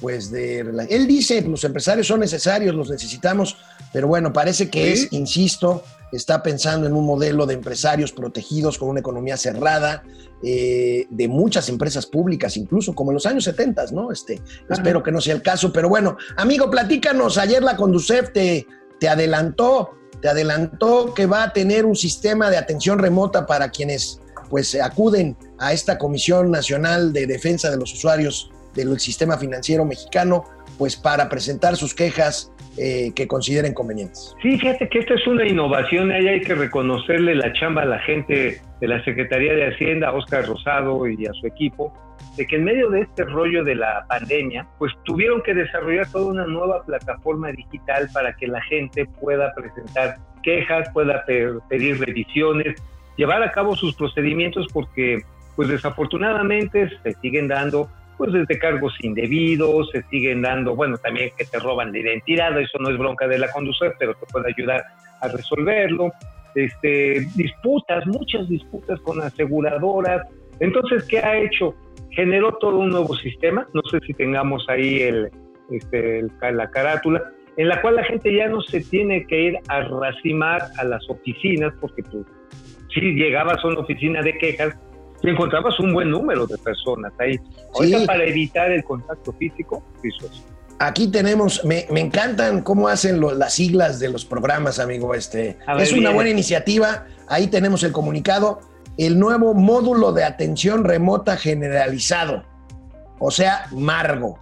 pues 0.00 0.30
de... 0.30 0.60
Él 0.88 1.06
dice, 1.06 1.42
los 1.42 1.62
empresarios 1.64 2.06
son 2.06 2.20
necesarios, 2.20 2.74
los 2.74 2.90
necesitamos, 2.90 3.58
pero 3.92 4.08
bueno, 4.08 4.32
parece 4.32 4.70
que 4.70 4.96
Sí. 4.96 5.04
es, 5.04 5.12
insisto, 5.12 5.82
está 6.12 6.42
pensando 6.42 6.86
en 6.86 6.94
un 6.94 7.04
modelo 7.04 7.46
de 7.46 7.54
empresarios 7.54 8.12
protegidos 8.12 8.78
con 8.78 8.88
una 8.88 9.00
economía 9.00 9.36
cerrada, 9.36 10.02
eh, 10.42 11.06
de 11.10 11.28
muchas 11.28 11.68
empresas 11.68 12.06
públicas, 12.06 12.56
incluso 12.56 12.94
como 12.94 13.10
en 13.10 13.14
los 13.14 13.26
años 13.26 13.44
70, 13.44 13.86
¿no? 13.92 14.12
Este, 14.12 14.40
espero 14.70 15.02
que 15.02 15.10
no 15.10 15.20
sea 15.20 15.34
el 15.34 15.42
caso, 15.42 15.72
pero 15.72 15.88
bueno, 15.88 16.16
amigo, 16.36 16.70
platícanos, 16.70 17.38
ayer 17.38 17.62
la 17.62 17.76
Conducef 17.76 18.32
te, 18.32 18.66
te 19.00 19.08
adelantó, 19.08 19.90
te 20.22 20.28
adelantó 20.28 21.12
que 21.12 21.26
va 21.26 21.42
a 21.42 21.52
tener 21.52 21.84
un 21.84 21.96
sistema 21.96 22.50
de 22.50 22.56
atención 22.56 22.98
remota 22.98 23.46
para 23.46 23.70
quienes 23.70 24.20
pues 24.48 24.74
acuden 24.76 25.36
a 25.58 25.72
esta 25.72 25.98
Comisión 25.98 26.50
Nacional 26.50 27.12
de 27.12 27.26
Defensa 27.26 27.70
de 27.70 27.76
los 27.76 27.92
Usuarios 27.92 28.50
del 28.74 28.98
Sistema 28.98 29.36
Financiero 29.36 29.84
Mexicano, 29.84 30.44
pues 30.78 30.96
para 30.96 31.28
presentar 31.28 31.76
sus 31.76 31.94
quejas 31.94 32.50
eh, 32.78 33.12
que 33.14 33.26
consideren 33.26 33.74
convenientes. 33.74 34.34
Sí, 34.42 34.58
fíjate 34.58 34.88
que 34.88 35.00
esta 35.00 35.14
es 35.14 35.26
una 35.26 35.46
innovación, 35.46 36.10
ahí 36.10 36.28
hay 36.28 36.40
que 36.40 36.54
reconocerle 36.54 37.34
la 37.34 37.52
chamba 37.52 37.82
a 37.82 37.86
la 37.86 37.98
gente 38.00 38.60
de 38.80 38.88
la 38.88 39.02
Secretaría 39.04 39.54
de 39.54 39.66
Hacienda, 39.74 40.08
a 40.08 40.12
Oscar 40.14 40.46
Rosado 40.46 41.06
y 41.08 41.26
a 41.26 41.32
su 41.32 41.46
equipo, 41.46 41.92
de 42.36 42.46
que 42.46 42.56
en 42.56 42.64
medio 42.64 42.88
de 42.90 43.00
este 43.00 43.24
rollo 43.24 43.64
de 43.64 43.74
la 43.74 44.04
pandemia, 44.08 44.66
pues 44.78 44.92
tuvieron 45.04 45.42
que 45.42 45.54
desarrollar 45.54 46.10
toda 46.10 46.26
una 46.26 46.46
nueva 46.46 46.84
plataforma 46.84 47.50
digital 47.52 48.08
para 48.12 48.34
que 48.36 48.46
la 48.46 48.62
gente 48.62 49.06
pueda 49.20 49.52
presentar 49.54 50.16
quejas, 50.42 50.88
pueda 50.92 51.24
pe- 51.26 51.54
pedir 51.68 51.98
revisiones, 51.98 52.80
llevar 53.16 53.42
a 53.42 53.50
cabo 53.50 53.74
sus 53.74 53.96
procedimientos 53.96 54.66
porque 54.72 55.22
pues 55.56 55.68
desafortunadamente 55.68 56.88
se 57.02 57.12
siguen 57.20 57.48
dando 57.48 57.88
pues 58.18 58.32
desde 58.32 58.58
cargos 58.58 58.92
indebidos, 59.00 59.88
se 59.92 60.02
siguen 60.10 60.42
dando, 60.42 60.74
bueno, 60.76 60.98
también 60.98 61.30
que 61.38 61.44
te 61.44 61.58
roban 61.58 61.92
la 61.92 61.98
identidad, 61.98 62.60
eso 62.60 62.78
no 62.78 62.90
es 62.90 62.98
bronca 62.98 63.26
de 63.28 63.38
la 63.38 63.50
conducir, 63.52 63.92
pero 63.98 64.12
te 64.14 64.26
puede 64.26 64.52
ayudar 64.54 64.84
a 65.20 65.28
resolverlo. 65.28 66.10
Este, 66.54 67.26
disputas, 67.36 68.06
muchas 68.06 68.48
disputas 68.48 69.00
con 69.02 69.20
aseguradoras. 69.22 70.26
Entonces, 70.60 71.04
¿qué 71.04 71.18
ha 71.20 71.38
hecho? 71.38 71.74
Generó 72.10 72.52
todo 72.58 72.78
un 72.78 72.90
nuevo 72.90 73.14
sistema, 73.14 73.66
no 73.72 73.82
sé 73.90 74.00
si 74.04 74.12
tengamos 74.14 74.66
ahí 74.68 75.02
el, 75.02 75.30
este, 75.70 76.18
el- 76.18 76.32
la 76.54 76.68
carátula, 76.70 77.22
en 77.56 77.68
la 77.68 77.80
cual 77.80 77.96
la 77.96 78.04
gente 78.04 78.34
ya 78.34 78.48
no 78.48 78.60
se 78.62 78.80
tiene 78.80 79.24
que 79.26 79.40
ir 79.40 79.58
a 79.68 79.82
racimar 79.82 80.62
a 80.78 80.84
las 80.84 81.08
oficinas, 81.08 81.72
porque 81.80 82.02
pues, 82.02 82.24
si 82.92 83.00
llegabas 83.00 83.64
a 83.64 83.68
una 83.68 83.80
oficina 83.80 84.22
de 84.22 84.36
quejas, 84.38 84.76
te 85.22 85.30
encontrabas 85.30 85.78
un 85.80 85.92
buen 85.92 86.10
número 86.10 86.46
de 86.46 86.56
personas 86.58 87.12
ahí. 87.18 87.38
Ahorita 87.74 87.98
Sí. 88.00 88.06
para 88.06 88.24
evitar 88.24 88.70
el 88.70 88.84
contacto 88.84 89.32
físico, 89.32 89.82
eso. 90.02 90.30
Aquí 90.80 91.10
tenemos, 91.10 91.64
me, 91.64 91.86
me 91.90 92.00
encantan 92.00 92.62
cómo 92.62 92.86
hacen 92.88 93.20
lo- 93.20 93.34
las 93.34 93.54
siglas 93.54 93.98
de 93.98 94.10
los 94.10 94.24
programas, 94.24 94.78
amigo. 94.78 95.12
Este, 95.14 95.58
ver, 95.66 95.80
es 95.80 95.92
una 95.92 96.10
buena 96.10 96.30
iniciativa. 96.30 97.06
Ahí 97.26 97.48
tenemos 97.48 97.82
el 97.82 97.90
comunicado. 97.90 98.60
El 98.96 99.18
nuevo 99.18 99.54
módulo 99.54 100.12
de 100.12 100.22
atención 100.24 100.84
remota 100.84 101.36
generalizado. 101.36 102.44
O 103.18 103.30
sea, 103.32 103.66
Margo. 103.72 104.38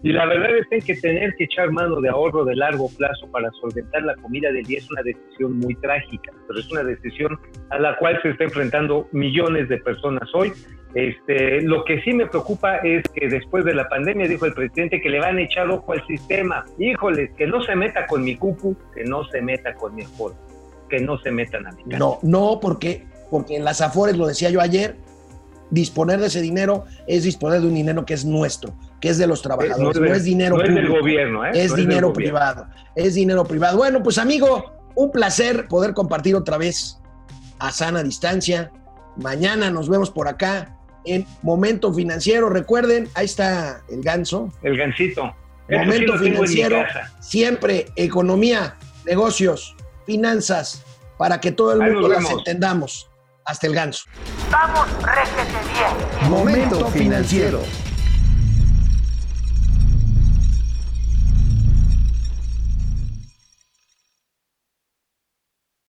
Y 0.02 0.12
la 0.12 0.26
verdad 0.26 0.50
es 0.70 0.84
que 0.84 0.94
tener 0.94 1.34
que 1.34 1.44
echar 1.44 1.72
mano 1.72 2.00
de 2.00 2.08
ahorro 2.08 2.44
de 2.44 2.54
largo 2.54 2.88
plazo 2.96 3.26
para 3.32 3.50
solventar 3.61 4.02
la 4.02 4.14
comida 4.16 4.52
del 4.52 4.64
día 4.64 4.78
es 4.78 4.90
una 4.90 5.02
decisión 5.02 5.58
muy 5.58 5.74
trágica, 5.76 6.32
pero 6.46 6.61
es 6.61 6.70
una 6.70 6.84
decisión 6.84 7.38
a 7.70 7.78
la 7.78 7.96
cual 7.96 8.18
se 8.22 8.30
está 8.30 8.44
enfrentando 8.44 9.08
millones 9.12 9.68
de 9.68 9.78
personas 9.78 10.28
hoy. 10.34 10.52
Este, 10.94 11.61
lo 11.62 11.84
que 11.84 12.00
sí 12.02 12.12
me 12.12 12.26
preocupa 12.26 12.76
es 12.78 13.02
que 13.12 13.28
después 13.28 13.64
de 13.64 13.74
la 13.74 13.88
pandemia 13.88 14.28
dijo 14.28 14.46
el 14.46 14.54
presidente 14.54 15.00
que 15.00 15.11
le 15.11 15.18
van 15.18 15.37
a 15.37 15.42
echar 15.42 15.68
ojo 15.68 15.92
al 15.92 16.06
sistema. 16.06 16.64
Híjoles, 16.78 17.30
que 17.37 17.46
no 17.46 17.61
se 17.62 17.74
meta 17.74 18.06
con 18.06 18.22
mi 18.22 18.37
cupu, 18.37 18.76
que 18.94 19.04
no 19.04 19.24
se 19.24 19.42
meta 19.42 19.74
con 19.74 19.94
mi 19.94 20.04
aforo, 20.04 20.37
que 20.88 21.00
no 21.00 21.18
se 21.18 21.32
metan 21.32 21.66
a 21.66 21.72
mi 21.72 21.82
casa. 21.84 21.98
No, 21.98 22.18
no, 22.22 22.61
porque, 22.61 23.04
porque 23.30 23.56
en 23.56 23.64
las 23.64 23.80
Afores, 23.80 24.16
lo 24.16 24.26
decía 24.26 24.50
yo 24.50 24.61
ayer, 24.61 24.96
disponer 25.70 26.18
de 26.20 26.28
ese 26.28 26.40
dinero 26.40 26.84
es 27.06 27.24
disponer 27.24 27.61
de 27.61 27.66
un 27.66 27.74
dinero 27.74 28.04
que 28.04 28.14
es 28.14 28.24
nuestro, 28.24 28.72
que 29.00 29.11
es 29.11 29.18
de 29.18 29.26
los 29.26 29.42
trabajadores, 29.42 30.00
no, 30.00 30.06
es 30.06 30.24
dinero 30.24 30.56
no 30.56 30.62
es 30.62 30.74
del 30.74 30.88
gobierno, 30.88 31.44
¿eh? 31.44 31.50
es 31.54 31.70
No 31.70 31.76
dinero 31.76 32.12
privado, 32.12 32.66
es 32.94 33.14
dinero 33.14 33.44
privado. 33.44 33.76
Bueno, 33.76 34.02
pues 34.02 34.18
amigo, 34.18 34.72
un 34.94 35.12
placer 35.12 35.68
poder 35.68 35.94
compartir 35.94 36.34
otra 36.34 36.58
vez 36.58 36.98
a 37.58 37.70
sana 37.70 38.02
distancia. 38.02 38.72
Mañana 39.16 39.70
nos 39.70 39.88
vemos 39.88 40.11
por 40.11 40.28
acá 40.28 40.76
en 41.04 41.26
Momento 41.42 41.92
Financiero. 41.92 42.48
Recuerden, 42.48 43.08
ahí 43.14 43.26
está 43.26 43.82
el 43.88 44.02
ganso. 44.02 44.52
El 44.62 44.76
gancito. 44.76 45.34
Momento 45.70 46.18
Financiero, 46.18 46.82
siempre 47.20 47.87
economía, 47.94 48.76
negocios, 49.04 49.76
finanzas, 50.06 50.82
para 51.18 51.40
que 51.40 51.52
todo 51.52 51.72
el 51.72 51.92
mundo 51.92 52.08
las 52.08 52.30
entendamos. 52.30 53.11
Hasta 53.44 53.66
el 53.66 53.74
ganso. 53.74 54.04
Vamos, 54.50 54.87
réjete 55.02 55.58
bien. 55.72 56.30
Momento 56.30 56.87
financiero. 56.88 57.62